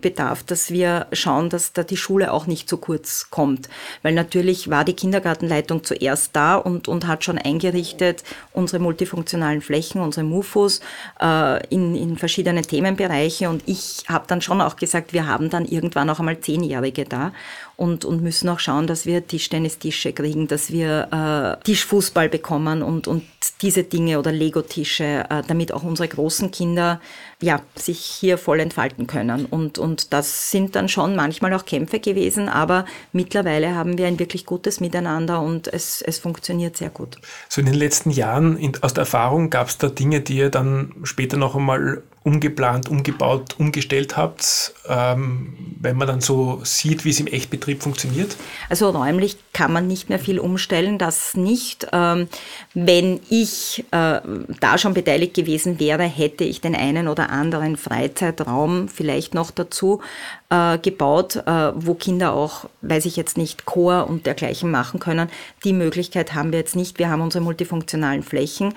bedarf, 0.00 0.44
dass 0.44 0.70
wir 0.70 1.08
schauen, 1.12 1.50
dass 1.50 1.72
da 1.72 1.82
die 1.82 1.96
Schule 1.96 2.32
auch 2.32 2.46
nicht 2.46 2.68
zu 2.68 2.76
kurz 2.76 3.30
kommt. 3.30 3.68
Weil 4.02 4.14
natürlich 4.14 4.70
war 4.70 4.84
die 4.84 4.92
Kindergartenleitung 4.92 5.82
zuerst 5.82 6.36
da 6.36 6.54
und, 6.54 6.86
und 6.86 7.08
hat 7.08 7.24
schon 7.24 7.36
eingerichtet 7.36 8.22
unsere 8.52 8.80
multifunktionalen 8.80 9.60
Flächen, 9.60 10.00
unsere 10.00 10.24
MUFOs 10.24 10.80
äh, 11.20 11.66
in, 11.66 11.96
in 11.96 12.16
verschiedene 12.16 12.62
Themenbereiche. 12.62 13.48
Und 13.50 13.64
ich 13.66 14.04
habe 14.08 14.26
dann 14.28 14.40
schon 14.40 14.60
auch 14.60 14.76
gesagt, 14.76 15.12
wir 15.12 15.26
haben 15.26 15.50
dann 15.50 15.64
irgendwann 15.64 16.08
auch 16.10 16.20
einmal 16.20 16.38
Zehnjährige 16.38 17.06
da 17.06 17.32
und, 17.78 18.04
und 18.04 18.22
müssen 18.22 18.48
auch 18.48 18.58
schauen, 18.58 18.88
dass 18.88 19.06
wir 19.06 19.24
Tischtennistische 19.24 20.12
kriegen, 20.12 20.48
dass 20.48 20.72
wir 20.72 21.56
äh, 21.60 21.64
Tischfußball 21.64 22.28
bekommen 22.28 22.82
und, 22.82 23.06
und 23.06 23.22
diese 23.62 23.84
Dinge 23.84 24.18
oder 24.18 24.32
Lego-Tische, 24.32 25.24
äh, 25.30 25.42
damit 25.46 25.72
auch 25.72 25.84
unsere 25.84 26.08
großen 26.08 26.50
Kinder 26.50 27.00
ja, 27.40 27.60
sich 27.76 28.00
hier 28.00 28.36
voll 28.36 28.58
entfalten 28.58 29.06
können. 29.06 29.46
Und, 29.46 29.78
und 29.78 30.12
das 30.12 30.50
sind 30.50 30.74
dann 30.74 30.88
schon 30.88 31.14
manchmal 31.14 31.54
auch 31.54 31.64
Kämpfe 31.64 32.00
gewesen, 32.00 32.48
aber 32.48 32.84
mittlerweile 33.12 33.76
haben 33.76 33.96
wir 33.96 34.08
ein 34.08 34.18
wirklich 34.18 34.44
gutes 34.44 34.80
Miteinander 34.80 35.40
und 35.40 35.72
es, 35.72 36.02
es 36.02 36.18
funktioniert 36.18 36.76
sehr 36.76 36.90
gut. 36.90 37.16
So 37.48 37.60
in 37.60 37.66
den 37.68 37.76
letzten 37.76 38.10
Jahren 38.10 38.56
in, 38.56 38.72
aus 38.82 38.92
der 38.92 39.02
Erfahrung 39.02 39.50
gab 39.50 39.68
es 39.68 39.78
da 39.78 39.88
Dinge, 39.88 40.20
die 40.20 40.38
ihr 40.38 40.50
dann 40.50 40.96
später 41.04 41.36
noch 41.36 41.54
einmal 41.54 42.02
umgeplant, 42.28 42.88
umgebaut, 42.90 43.56
umgestellt 43.58 44.16
habt, 44.16 44.74
ähm, 44.86 45.56
wenn 45.80 45.96
man 45.96 46.06
dann 46.06 46.20
so 46.20 46.60
sieht, 46.62 47.04
wie 47.04 47.10
es 47.10 47.20
im 47.20 47.26
Echtbetrieb 47.26 47.82
funktioniert? 47.82 48.36
Also 48.68 48.90
räumlich 48.90 49.38
kann 49.54 49.72
man 49.72 49.86
nicht 49.86 50.10
mehr 50.10 50.18
viel 50.18 50.38
umstellen, 50.38 50.98
das 50.98 51.34
nicht. 51.36 51.88
Ähm, 51.92 52.28
wenn 52.74 53.20
ich 53.30 53.84
äh, 53.92 54.20
da 54.60 54.78
schon 54.78 54.92
beteiligt 54.92 55.34
gewesen 55.34 55.80
wäre, 55.80 56.02
hätte 56.02 56.44
ich 56.44 56.60
den 56.60 56.74
einen 56.76 57.08
oder 57.08 57.30
anderen 57.30 57.76
Freizeitraum 57.78 58.88
vielleicht 58.88 59.32
noch 59.34 59.50
dazu 59.50 60.02
äh, 60.50 60.78
gebaut, 60.78 61.36
äh, 61.36 61.72
wo 61.74 61.94
Kinder 61.94 62.32
auch, 62.32 62.68
weiß 62.80 63.04
ich 63.04 63.16
jetzt 63.16 63.36
nicht, 63.36 63.66
Chor 63.66 64.06
und 64.08 64.26
dergleichen 64.26 64.70
machen 64.70 64.98
können. 64.98 65.28
Die 65.64 65.72
Möglichkeit 65.72 66.34
haben 66.34 66.52
wir 66.52 66.58
jetzt 66.58 66.76
nicht. 66.76 66.98
Wir 66.98 67.10
haben 67.10 67.20
unsere 67.20 67.44
multifunktionalen 67.44 68.22
Flächen. 68.22 68.74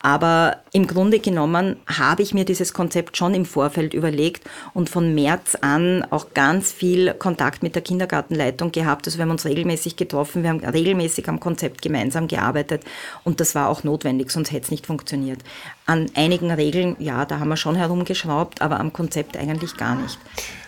Aber 0.00 0.56
im 0.72 0.88
Grunde 0.88 1.20
genommen 1.20 1.76
habe 1.86 2.22
ich 2.22 2.34
mir 2.34 2.44
dieses 2.44 2.74
Konzept 2.74 3.16
schon 3.16 3.34
im 3.34 3.44
Vorfeld 3.44 3.94
überlegt 3.94 4.42
und 4.74 4.90
von 4.90 5.14
März 5.14 5.56
an 5.60 6.04
auch 6.10 6.34
ganz 6.34 6.72
viel 6.72 7.14
Kontakt 7.14 7.62
mit 7.62 7.76
der 7.76 7.82
Kindergartenleitung 7.82 8.72
gehabt. 8.72 9.06
Also 9.06 9.18
wir 9.18 9.22
haben 9.22 9.30
uns 9.30 9.44
regelmäßig 9.44 9.94
getroffen, 9.94 10.42
wir 10.42 10.50
haben 10.50 10.58
regelmäßig 10.58 11.28
am 11.28 11.38
Konzept 11.38 11.82
gemeinsam 11.82 12.26
gearbeitet 12.26 12.82
und 13.22 13.38
das 13.38 13.54
war 13.54 13.68
auch 13.68 13.84
notwendig, 13.84 14.32
sonst 14.32 14.50
hätte 14.50 14.64
es 14.64 14.70
nicht 14.72 14.86
funktioniert. 14.86 15.38
An 15.86 16.06
einigen 16.16 16.50
Regeln, 16.50 16.96
ja, 16.98 17.24
da 17.24 17.38
haben 17.38 17.48
wir 17.48 17.56
schon 17.56 17.76
herumgeschraubt, 17.76 18.60
aber 18.60 18.80
am 18.80 18.92
Konzept 18.92 19.36
eigentlich 19.36 19.76
gar 19.76 19.94
nicht. 19.94 20.18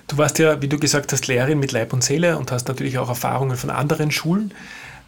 Du 0.06 0.18
warst 0.18 0.38
ja, 0.38 0.60
wie 0.60 0.68
du 0.68 0.78
gesagt 0.78 1.12
hast, 1.12 1.26
Lehrerin 1.26 1.58
mit 1.58 1.72
Leib 1.72 1.92
und 1.92 2.04
Seele 2.04 2.36
und 2.38 2.52
hast 2.52 2.68
natürlich 2.68 2.98
auch 2.98 3.08
Erfahrungen 3.08 3.56
von 3.56 3.70
anderen 3.70 4.10
Schulen. 4.10 4.52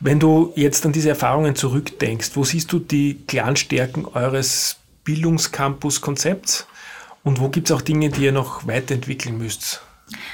Wenn 0.00 0.20
du 0.20 0.52
jetzt 0.56 0.84
an 0.86 0.92
diese 0.92 1.10
Erfahrungen 1.10 1.54
zurückdenkst, 1.54 2.30
wo 2.34 2.44
siehst 2.44 2.72
du 2.72 2.78
die 2.78 3.22
klaren 3.26 3.56
Stärken 3.56 4.06
eures 4.06 4.76
Bildungscampus-Konzepts 5.04 6.66
und 7.24 7.40
wo 7.40 7.48
gibt 7.48 7.70
es 7.70 7.76
auch 7.76 7.82
Dinge, 7.82 8.10
die 8.10 8.24
ihr 8.24 8.32
noch 8.32 8.66
weiterentwickeln 8.66 9.38
müsst? 9.38 9.82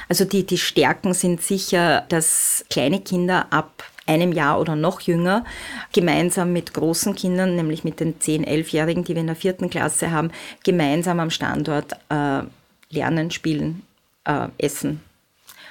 Also 0.09 0.25
die, 0.25 0.44
die 0.44 0.59
Stärken 0.59 1.14
sind 1.14 1.42
sicher, 1.42 2.05
dass 2.09 2.64
kleine 2.70 3.01
Kinder 3.01 3.46
ab 3.51 3.85
einem 4.07 4.33
Jahr 4.33 4.61
oder 4.61 4.77
noch 4.77 5.01
jünger, 5.01 5.44
gemeinsam 5.92 6.53
mit 6.53 6.75
großen 6.75 7.14
Kindern, 7.14 7.57
nämlich 7.57 7.85
mit 7.85 8.01
den 8.01 8.18
10-, 8.18 8.46
11-Jährigen, 8.46 9.05
die 9.05 9.14
wir 9.14 9.20
in 9.20 9.29
der 9.29 9.37
vierten 9.37 9.70
Klasse 9.70 10.11
haben, 10.11 10.33
gemeinsam 10.64 11.20
am 11.20 11.31
Standort 11.31 11.92
äh, 12.09 12.42
lernen, 12.90 13.31
spielen, 13.31 13.83
äh, 14.25 14.49
essen, 14.59 15.03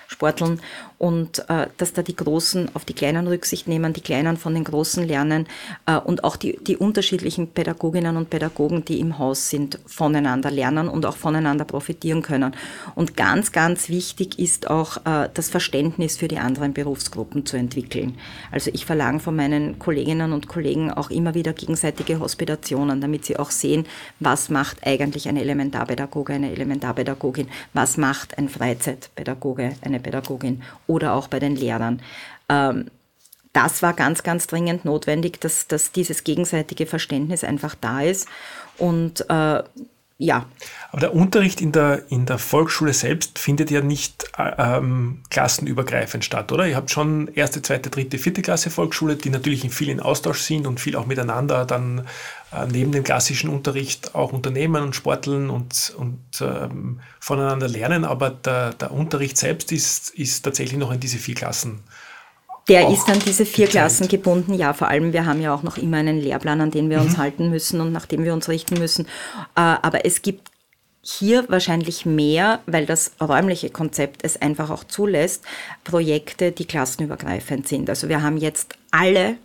sporteln 0.08 0.62
und 1.02 1.50
äh, 1.50 1.66
dass 1.78 1.94
da 1.94 2.04
die 2.04 2.16
Großen 2.16 2.76
auf 2.76 2.86
die 2.86 2.94
Kleinen 2.94 3.26
Rücksicht 3.26 3.68
nehmen, 3.68 3.92
die 3.92 4.02
Kleinen 4.02 4.38
von 4.38 4.54
den 4.54 4.64
Großen 4.64 5.04
lernen 5.04 5.48
äh, 5.88 5.98
und 5.98 6.24
auch 6.24 6.36
die, 6.36 6.60
die 6.62 6.78
unterschiedlichen 6.78 7.48
Pädagoginnen 7.48 8.18
und 8.18 8.30
Pädagogen, 8.30 8.86
die 8.86 9.00
im 9.00 9.18
Haus 9.18 9.50
sind, 9.50 9.80
voneinander 9.88 10.52
lernen 10.52 10.88
und 10.88 11.08
auch 11.08 11.18
voneinander 11.18 11.66
profitieren 11.66 12.22
können. 12.22 12.54
Und 12.94 13.18
ganz, 13.18 13.52
ganz 13.52 13.90
wichtig 13.90 14.38
ist 14.38 14.70
auch 14.70 14.98
äh, 14.98 15.28
das 15.34 15.50
Verständnis 15.50 16.18
für 16.18 16.28
die 16.28 16.38
anderen 16.38 16.74
Berufsgruppen 16.74 17.48
zu 17.48 17.58
entwickeln. 17.58 18.20
Also 18.52 18.70
ich 18.72 18.86
verlange 18.86 19.22
von 19.22 19.36
meinen 19.36 19.80
Kolleginnen 19.80 20.34
und 20.34 20.48
Kollegen 20.48 20.92
auch 20.92 21.10
immer 21.10 21.34
wieder 21.34 21.54
gegenseitige 21.54 22.20
Hospitationen, 22.20 23.02
damit 23.02 23.26
sie 23.26 23.38
auch 23.38 23.50
sehen, 23.50 23.88
was 24.20 24.50
macht 24.52 24.86
eigentlich 24.86 25.28
ein 25.28 25.38
Elementarpädagoge, 25.38 26.34
eine 26.34 26.52
Elementarpädagogin, 26.52 27.48
was 27.74 27.98
macht 27.98 28.38
ein 28.38 28.50
Freizeitpädagoge, 28.50 29.72
eine 29.82 30.00
Pädagogin 30.00 30.62
oder 30.92 31.14
auch 31.14 31.28
bei 31.28 31.40
den 31.40 31.56
Lehrern. 31.56 32.02
Ähm, 32.50 32.92
das 33.54 33.82
war 33.82 33.94
ganz, 33.94 34.24
ganz 34.24 34.48
dringend 34.48 34.86
notwendig, 34.86 35.42
dass, 35.42 35.68
dass 35.68 35.92
dieses 35.92 36.24
gegenseitige 36.24 36.86
Verständnis 36.86 37.44
einfach 37.44 37.76
da 37.76 38.02
ist. 38.02 38.28
Und 38.78 39.30
äh, 39.30 39.64
ja. 40.22 40.46
Aber 40.92 41.00
der 41.00 41.16
Unterricht 41.16 41.62
in 41.62 41.72
der, 41.72 42.04
in 42.12 42.28
der 42.28 42.38
Volksschule 42.38 42.94
selbst 42.94 43.40
findet 43.40 43.72
ja 43.72 43.82
nicht 43.82 44.26
äh, 44.38 44.52
ähm, 44.56 45.24
klassenübergreifend 45.32 46.24
statt, 46.24 46.52
oder? 46.52 46.68
Ihr 46.68 46.76
habt 46.76 46.92
schon 46.92 47.28
erste, 47.34 47.64
zweite, 47.64 47.90
dritte, 47.90 48.20
vierte 48.20 48.44
Klasse 48.44 48.70
Volksschule, 48.70 49.16
die 49.16 49.32
natürlich 49.32 49.68
viel 49.74 49.90
in 49.90 50.00
Austausch 50.00 50.42
sind 50.42 50.68
und 50.68 50.80
viel 50.80 50.96
auch 50.96 51.08
miteinander 51.08 51.66
dann 51.66 52.06
äh, 52.52 52.68
neben 52.72 52.92
dem 52.92 53.04
klassischen 53.04 53.50
Unterricht 53.50 54.14
auch 54.14 54.32
unternehmen 54.32 54.84
und 54.84 54.96
sporteln 54.96 55.50
und, 55.50 55.92
und 55.98 56.20
ähm, 56.40 57.00
voneinander 57.20 57.68
lernen. 57.68 58.06
Aber 58.06 58.30
der, 58.30 58.74
der 58.74 58.92
Unterricht 58.92 59.38
selbst 59.38 59.72
ist, 59.72 60.12
ist 60.12 60.44
tatsächlich 60.44 60.78
noch 60.78 60.92
in 60.92 61.00
diese 61.00 61.18
vier 61.18 61.34
Klassen 61.34 61.80
der 62.68 62.90
ist 62.90 63.10
an 63.10 63.20
diese 63.20 63.46
vier 63.46 63.68
Klassen 63.68 64.08
gebunden. 64.08 64.54
Ja, 64.54 64.74
vor 64.74 64.88
allem, 64.88 65.14
wir 65.14 65.26
haben 65.26 65.42
ja 65.42 65.54
auch 65.54 65.64
noch 65.64 65.78
immer 65.78 65.98
einen 65.98 66.20
Lehrplan, 66.20 66.62
an 66.62 66.72
den 66.72 66.90
wir 66.90 67.00
mhm. 67.00 67.06
uns 67.06 67.18
halten 67.18 67.50
müssen 67.50 67.82
und 67.82 67.92
nach 67.92 68.06
dem 68.06 68.24
wir 68.24 68.34
uns 68.34 68.50
richten 68.50 68.78
müssen. 68.78 69.06
Äh, 69.56 69.62
aber 69.82 70.06
es 70.06 70.22
gibt 70.22 70.52
hier 71.02 71.50
wahrscheinlich 71.50 72.06
mehr, 72.06 72.60
weil 72.68 72.86
das 72.86 73.14
räumliche 73.20 73.72
Konzept 73.72 74.24
es 74.24 74.40
einfach 74.40 74.70
auch 74.70 74.84
zulässt, 74.84 75.44
Projekte, 75.84 76.52
die 76.52 76.66
klassenübergreifend 76.66 77.68
sind. 77.68 77.90
Also 77.90 78.08
wir 78.08 78.22
haben 78.22 78.38
jetzt 78.38 78.76
alle 78.92 79.38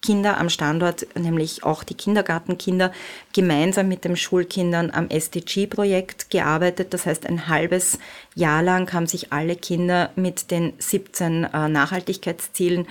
Kinder 0.00 0.38
am 0.38 0.48
Standort, 0.48 1.06
nämlich 1.16 1.64
auch 1.64 1.82
die 1.82 1.94
Kindergartenkinder, 1.94 2.92
gemeinsam 3.32 3.88
mit 3.88 4.04
den 4.04 4.16
Schulkindern 4.16 4.90
am 4.90 5.08
SDG-Projekt 5.08 6.30
gearbeitet. 6.30 6.94
Das 6.94 7.06
heißt, 7.06 7.26
ein 7.26 7.48
halbes 7.48 7.98
Jahr 8.34 8.62
lang 8.62 8.92
haben 8.92 9.06
sich 9.06 9.32
alle 9.32 9.56
Kinder 9.56 10.10
mit 10.14 10.50
den 10.50 10.72
17 10.78 11.44
äh, 11.44 11.68
Nachhaltigkeitszielen 11.68 12.86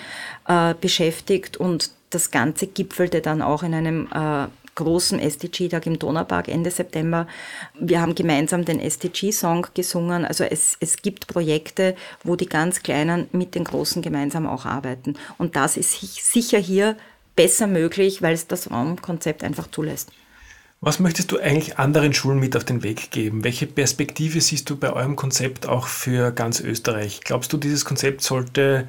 äh, 0.47 0.73
beschäftigt 0.79 1.57
und 1.57 1.91
das 2.09 2.31
Ganze 2.31 2.67
gipfelte 2.67 3.21
dann 3.21 3.41
auch 3.41 3.63
in 3.63 3.73
einem 3.73 4.07
äh, 4.13 4.47
großen 4.77 5.19
SDG-Tag 5.19 5.85
im 5.85 5.99
Donaupark 5.99 6.47
Ende 6.47 6.71
September. 6.71 7.27
Wir 7.77 7.99
haben 7.99 8.15
gemeinsam 8.15 8.63
den 8.63 8.79
SDG-Song 8.79 9.67
gesungen. 9.73 10.23
Also 10.23 10.45
es, 10.45 10.77
es 10.79 10.97
gibt 11.01 11.27
Projekte, 11.27 11.95
wo 12.23 12.37
die 12.37 12.47
ganz 12.47 12.81
Kleinen 12.81 13.27
mit 13.33 13.55
den 13.55 13.65
Großen 13.65 14.01
gemeinsam 14.01 14.47
auch 14.47 14.65
arbeiten. 14.65 15.15
Und 15.37 15.55
das 15.55 15.75
ist 15.75 15.99
sicher 16.31 16.59
hier 16.59 16.95
besser 17.35 17.67
möglich, 17.67 18.21
weil 18.21 18.33
es 18.33 18.47
das 18.47 18.71
Raumkonzept 18.71 19.43
einfach 19.43 19.67
zulässt. 19.69 20.11
Was 20.79 20.99
möchtest 20.99 21.31
du 21.31 21.39
eigentlich 21.39 21.79
anderen 21.79 22.13
Schulen 22.13 22.39
mit 22.39 22.55
auf 22.55 22.63
den 22.63 22.83
Weg 22.83 23.09
geben? 23.09 23.43
Welche 23.43 23.65
Perspektive 23.65 24.41
siehst 24.41 24.69
du 24.69 24.77
bei 24.77 24.93
eurem 24.93 25.15
Konzept 25.15 25.67
auch 25.67 25.87
für 25.87 26.31
ganz 26.31 26.59
Österreich? 26.59 27.21
Glaubst 27.23 27.51
du, 27.51 27.57
dieses 27.57 27.83
Konzept 27.83 28.21
sollte 28.21 28.87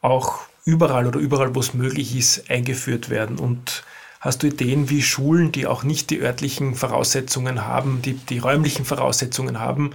auch 0.00 0.40
überall 0.64 1.06
oder 1.06 1.20
überall, 1.20 1.54
wo 1.54 1.60
es 1.60 1.72
möglich 1.72 2.16
ist, 2.16 2.50
eingeführt 2.50 3.10
werden? 3.10 3.38
Und 3.38 3.84
Hast 4.20 4.42
du 4.42 4.48
Ideen, 4.48 4.90
wie 4.90 5.00
Schulen, 5.00 5.50
die 5.50 5.66
auch 5.66 5.82
nicht 5.82 6.10
die 6.10 6.20
örtlichen 6.20 6.74
Voraussetzungen 6.74 7.64
haben, 7.66 8.02
die 8.02 8.12
die 8.12 8.38
räumlichen 8.38 8.84
Voraussetzungen 8.84 9.58
haben, 9.58 9.92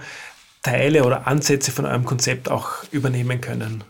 Teile 0.62 1.04
oder 1.04 1.28
Ansätze 1.28 1.70
von 1.70 1.86
eurem 1.86 2.04
Konzept 2.04 2.50
auch 2.50 2.82
übernehmen 2.90 3.40
können? 3.40 3.84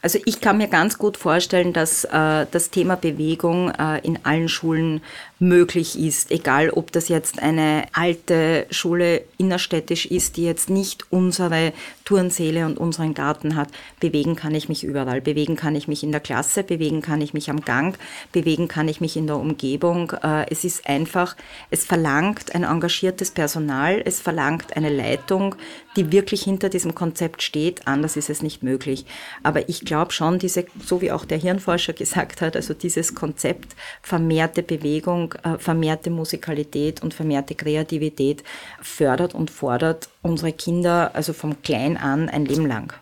Also 0.00 0.20
ich 0.24 0.40
kann 0.40 0.58
mir 0.58 0.68
ganz 0.68 0.96
gut 0.96 1.16
vorstellen, 1.16 1.72
dass 1.72 2.04
äh, 2.04 2.46
das 2.50 2.70
Thema 2.70 2.96
Bewegung 2.96 3.70
äh, 3.70 3.98
in 4.06 4.24
allen 4.24 4.48
Schulen 4.48 5.02
möglich 5.38 5.98
ist, 5.98 6.30
egal 6.30 6.70
ob 6.70 6.92
das 6.92 7.08
jetzt 7.08 7.42
eine 7.42 7.84
alte 7.92 8.66
Schule 8.70 9.22
innerstädtisch 9.38 10.06
ist, 10.06 10.36
die 10.36 10.44
jetzt 10.44 10.70
nicht 10.70 11.04
unsere 11.10 11.72
Turnsäle 12.08 12.64
und 12.64 12.78
unseren 12.78 13.12
Garten 13.12 13.54
hat. 13.54 13.68
Bewegen 14.00 14.34
kann 14.34 14.54
ich 14.54 14.70
mich 14.70 14.82
überall. 14.82 15.20
Bewegen 15.20 15.56
kann 15.56 15.76
ich 15.76 15.88
mich 15.88 16.02
in 16.02 16.10
der 16.10 16.22
Klasse, 16.22 16.62
bewegen 16.62 17.02
kann 17.02 17.20
ich 17.20 17.34
mich 17.34 17.50
am 17.50 17.60
Gang, 17.60 17.98
bewegen 18.32 18.66
kann 18.66 18.88
ich 18.88 19.02
mich 19.02 19.18
in 19.18 19.26
der 19.26 19.36
Umgebung. 19.36 20.12
Äh, 20.22 20.46
es 20.50 20.64
ist 20.64 20.86
einfach, 20.88 21.36
es 21.70 21.84
verlangt 21.84 22.54
ein 22.54 22.64
engagiertes 22.64 23.30
Personal, 23.30 24.00
es 24.02 24.22
verlangt 24.22 24.74
eine 24.74 24.88
Leitung, 24.88 25.54
die 25.96 26.10
wirklich 26.10 26.44
hinter 26.44 26.70
diesem 26.70 26.94
Konzept 26.94 27.42
steht. 27.42 27.86
Anders 27.86 28.16
ist 28.16 28.30
es 28.30 28.40
nicht 28.40 28.62
möglich. 28.62 29.04
Aber 29.42 29.68
ich 29.68 29.84
glaube 29.84 30.12
schon, 30.12 30.38
diese, 30.38 30.64
so 30.82 31.02
wie 31.02 31.12
auch 31.12 31.26
der 31.26 31.36
Hirnforscher 31.36 31.92
gesagt 32.04 32.40
hat, 32.40 32.56
also 32.56 32.72
dieses 32.72 33.14
Konzept 33.14 33.76
vermehrte 34.00 34.62
Bewegung, 34.62 35.34
äh, 35.42 35.58
vermehrte 35.58 36.08
Musikalität 36.08 37.02
und 37.02 37.12
vermehrte 37.12 37.54
Kreativität 37.54 38.44
fördert 38.80 39.34
und 39.34 39.50
fordert 39.50 40.08
unsere 40.22 40.52
Kinder, 40.52 41.14
also 41.14 41.32
vom 41.32 41.62
Klein 41.62 41.96
an, 41.96 42.28
ein 42.28 42.44
Leben 42.44 42.66
lang. 42.66 42.92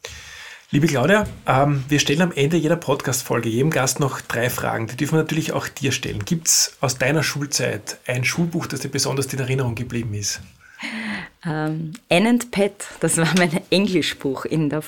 Liebe 0.72 0.88
Claudia, 0.88 1.26
ähm, 1.46 1.85
wir 1.88 2.00
stellen 2.00 2.22
am 2.22 2.33
Ende 2.33 2.57
jeder 2.57 2.74
Podcast-Folge 2.76 3.48
jedem 3.48 3.70
Gast 3.70 4.00
noch 4.00 4.20
drei 4.20 4.50
Fragen. 4.50 4.88
Die 4.88 4.96
dürfen 4.96 5.14
wir 5.14 5.22
natürlich 5.22 5.52
auch 5.52 5.68
dir 5.68 5.92
stellen. 5.92 6.24
Gibt 6.24 6.48
es 6.48 6.76
aus 6.81 6.98
deiner 6.98 7.22
Schulzeit 7.22 7.98
ein 8.07 8.24
Schulbuch, 8.24 8.66
das 8.66 8.81
dir 8.81 8.88
besonders 8.88 9.33
in 9.33 9.38
Erinnerung 9.38 9.76
geblieben 9.76 10.12
ist? 10.14 10.40
Ähm, 11.44 11.92
Ann 12.11 12.26
and 12.26 12.50
Pat, 12.50 12.87
das 13.00 13.16
war 13.16 13.29
mein 13.38 13.61
Englischbuch 13.70 14.44
in 14.44 14.68
der 14.68 14.83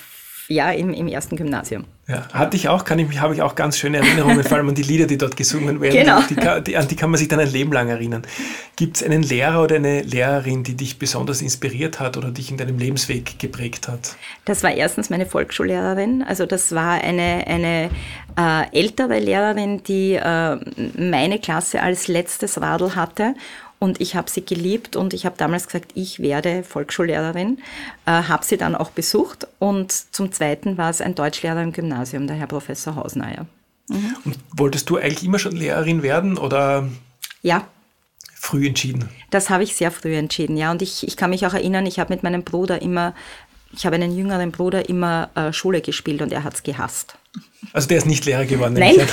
ja, 0.48 0.70
im, 0.70 0.92
im 0.92 1.08
ersten 1.08 1.36
Gymnasium. 1.36 1.84
Ja, 2.08 2.26
hatte 2.32 2.56
ich 2.56 2.70
auch, 2.70 2.86
kann 2.86 2.98
ich 2.98 3.06
mich, 3.06 3.20
habe 3.20 3.34
ich 3.34 3.42
auch 3.42 3.54
ganz 3.54 3.76
schöne 3.76 3.98
Erinnerungen, 3.98 4.42
vor 4.42 4.56
allem 4.56 4.70
an 4.70 4.74
die 4.74 4.82
Lieder, 4.82 5.06
die 5.06 5.18
dort 5.18 5.36
gesungen 5.36 5.82
werden. 5.82 5.94
Genau. 5.94 6.22
Die, 6.22 6.36
die, 6.64 6.76
an 6.78 6.88
die 6.88 6.96
kann 6.96 7.10
man 7.10 7.18
sich 7.18 7.28
dann 7.28 7.38
ein 7.38 7.52
Leben 7.52 7.70
lang 7.70 7.90
erinnern. 7.90 8.22
Gibt 8.76 8.96
es 8.96 9.02
einen 9.02 9.22
Lehrer 9.22 9.62
oder 9.62 9.76
eine 9.76 10.00
Lehrerin, 10.00 10.64
die 10.64 10.74
dich 10.74 10.98
besonders 10.98 11.42
inspiriert 11.42 12.00
hat 12.00 12.16
oder 12.16 12.30
dich 12.30 12.50
in 12.50 12.56
deinem 12.56 12.78
Lebensweg 12.78 13.38
geprägt 13.38 13.88
hat? 13.88 14.16
Das 14.46 14.62
war 14.62 14.72
erstens 14.72 15.10
meine 15.10 15.26
Volksschullehrerin. 15.26 16.24
Also 16.26 16.46
das 16.46 16.74
war 16.74 17.02
eine, 17.02 17.44
eine 17.46 17.90
äh, 18.38 18.78
ältere 18.78 19.18
Lehrerin, 19.18 19.82
die 19.82 20.14
äh, 20.14 20.56
meine 20.96 21.38
Klasse 21.40 21.82
als 21.82 22.08
letztes 22.08 22.58
Radl 22.58 22.94
hatte 22.94 23.34
und 23.78 24.00
ich 24.00 24.16
habe 24.16 24.30
sie 24.30 24.44
geliebt 24.44 24.96
und 24.96 25.14
ich 25.14 25.24
habe 25.24 25.36
damals 25.36 25.66
gesagt, 25.66 25.92
ich 25.94 26.20
werde 26.20 26.62
Volksschullehrerin, 26.64 27.58
äh, 28.06 28.10
habe 28.10 28.44
sie 28.44 28.56
dann 28.56 28.74
auch 28.74 28.90
besucht 28.90 29.46
und 29.58 29.92
zum 29.92 30.32
Zweiten 30.32 30.78
war 30.78 30.90
es 30.90 31.00
ein 31.00 31.14
Deutschlehrer 31.14 31.62
im 31.62 31.72
Gymnasium, 31.72 32.26
der 32.26 32.36
Herr 32.36 32.46
Professor 32.46 32.96
Hausneier. 32.96 33.46
Mhm. 33.88 34.16
Und 34.24 34.38
wolltest 34.56 34.90
du 34.90 34.96
eigentlich 34.96 35.24
immer 35.24 35.38
schon 35.38 35.52
Lehrerin 35.52 36.02
werden 36.02 36.38
oder? 36.38 36.88
Ja. 37.42 37.66
Früh 38.34 38.66
entschieden? 38.66 39.08
Das 39.30 39.50
habe 39.50 39.62
ich 39.62 39.74
sehr 39.74 39.90
früh 39.90 40.14
entschieden, 40.14 40.56
ja. 40.56 40.70
Und 40.70 40.82
ich, 40.82 41.06
ich 41.06 41.16
kann 41.16 41.30
mich 41.30 41.46
auch 41.46 41.54
erinnern, 41.54 41.86
ich 41.86 41.98
habe 41.98 42.12
mit 42.12 42.22
meinem 42.22 42.44
Bruder 42.44 42.82
immer, 42.82 43.14
ich 43.72 43.84
habe 43.84 43.96
einen 43.96 44.16
jüngeren 44.16 44.52
Bruder 44.52 44.88
immer 44.88 45.30
äh, 45.34 45.52
Schule 45.52 45.80
gespielt 45.80 46.22
und 46.22 46.32
er 46.32 46.44
hat 46.44 46.54
es 46.54 46.62
gehasst. 46.62 47.16
Also 47.72 47.88
der 47.88 47.98
ist 47.98 48.06
nicht 48.06 48.24
Lehrer 48.24 48.44
geworden? 48.44 48.74
Nein. 48.74 48.96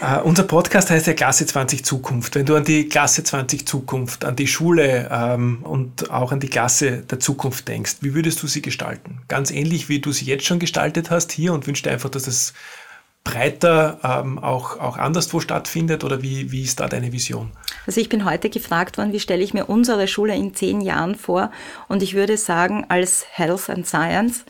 Uh, 0.00 0.22
unser 0.22 0.44
Podcast 0.44 0.90
heißt 0.90 1.08
ja 1.08 1.12
Klasse 1.12 1.44
20 1.44 1.84
Zukunft. 1.84 2.36
Wenn 2.36 2.46
du 2.46 2.54
an 2.54 2.62
die 2.62 2.88
Klasse 2.88 3.24
20 3.24 3.66
Zukunft, 3.66 4.24
an 4.24 4.36
die 4.36 4.46
Schule 4.46 5.08
ähm, 5.10 5.64
und 5.64 6.10
auch 6.10 6.30
an 6.30 6.38
die 6.38 6.48
Klasse 6.48 6.98
der 6.98 7.18
Zukunft 7.18 7.66
denkst, 7.66 7.96
wie 8.00 8.14
würdest 8.14 8.40
du 8.40 8.46
sie 8.46 8.62
gestalten? 8.62 9.22
Ganz 9.26 9.50
ähnlich, 9.50 9.88
wie 9.88 9.98
du 9.98 10.12
sie 10.12 10.24
jetzt 10.26 10.44
schon 10.44 10.60
gestaltet 10.60 11.10
hast 11.10 11.32
hier 11.32 11.52
und 11.52 11.66
wünschst 11.66 11.84
dir 11.84 11.90
einfach, 11.90 12.10
dass 12.10 12.28
es 12.28 12.54
breiter 13.24 13.98
ähm, 14.04 14.38
auch, 14.38 14.78
auch 14.78 14.98
anderswo 14.98 15.40
stattfindet 15.40 16.04
oder 16.04 16.22
wie, 16.22 16.52
wie 16.52 16.62
ist 16.62 16.78
da 16.78 16.86
deine 16.86 17.12
Vision? 17.12 17.50
Also 17.84 18.00
ich 18.00 18.08
bin 18.08 18.24
heute 18.24 18.50
gefragt 18.50 18.98
worden, 18.98 19.12
wie 19.12 19.20
stelle 19.20 19.42
ich 19.42 19.52
mir 19.52 19.66
unsere 19.66 20.06
Schule 20.06 20.36
in 20.36 20.54
zehn 20.54 20.80
Jahren 20.80 21.16
vor 21.16 21.50
und 21.88 22.04
ich 22.04 22.14
würde 22.14 22.36
sagen, 22.36 22.86
als 22.88 23.26
Health 23.32 23.68
and 23.68 23.86
Science 23.86 24.44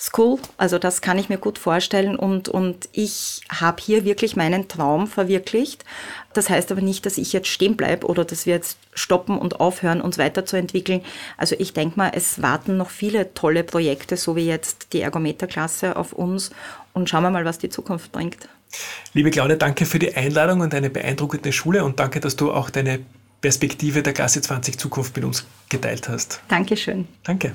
School. 0.00 0.38
Also 0.56 0.78
das 0.78 1.02
kann 1.02 1.18
ich 1.18 1.28
mir 1.28 1.36
gut 1.36 1.58
vorstellen 1.58 2.16
und, 2.16 2.48
und 2.48 2.88
ich 2.92 3.42
habe 3.50 3.82
hier 3.82 4.06
wirklich 4.06 4.34
meinen 4.34 4.66
Traum 4.66 5.06
verwirklicht. 5.06 5.84
Das 6.32 6.48
heißt 6.48 6.72
aber 6.72 6.80
nicht, 6.80 7.04
dass 7.04 7.18
ich 7.18 7.34
jetzt 7.34 7.48
stehen 7.48 7.76
bleibe 7.76 8.06
oder 8.06 8.24
dass 8.24 8.46
wir 8.46 8.54
jetzt 8.54 8.78
stoppen 8.94 9.36
und 9.36 9.60
aufhören, 9.60 10.00
uns 10.00 10.16
weiterzuentwickeln. 10.16 11.02
Also 11.36 11.54
ich 11.58 11.74
denke 11.74 11.98
mal, 11.98 12.12
es 12.14 12.40
warten 12.40 12.78
noch 12.78 12.88
viele 12.88 13.34
tolle 13.34 13.62
Projekte, 13.62 14.16
so 14.16 14.36
wie 14.36 14.46
jetzt 14.46 14.94
die 14.94 15.02
Ergometerklasse 15.02 15.96
auf 15.96 16.14
uns 16.14 16.50
und 16.94 17.10
schauen 17.10 17.22
wir 17.22 17.30
mal, 17.30 17.44
was 17.44 17.58
die 17.58 17.68
Zukunft 17.68 18.10
bringt. 18.10 18.48
Liebe 19.12 19.30
Claudia, 19.30 19.56
danke 19.56 19.84
für 19.84 19.98
die 19.98 20.14
Einladung 20.14 20.60
und 20.60 20.72
eine 20.72 20.88
beeindruckende 20.88 21.52
Schule 21.52 21.84
und 21.84 22.00
danke, 22.00 22.20
dass 22.20 22.36
du 22.36 22.52
auch 22.52 22.70
deine 22.70 23.00
Perspektive 23.42 24.02
der 24.02 24.14
Klasse 24.14 24.40
20 24.40 24.78
Zukunft 24.78 25.14
mit 25.16 25.26
uns 25.26 25.44
geteilt 25.68 26.08
hast. 26.08 26.40
Dankeschön. 26.48 27.06
Danke. 27.22 27.54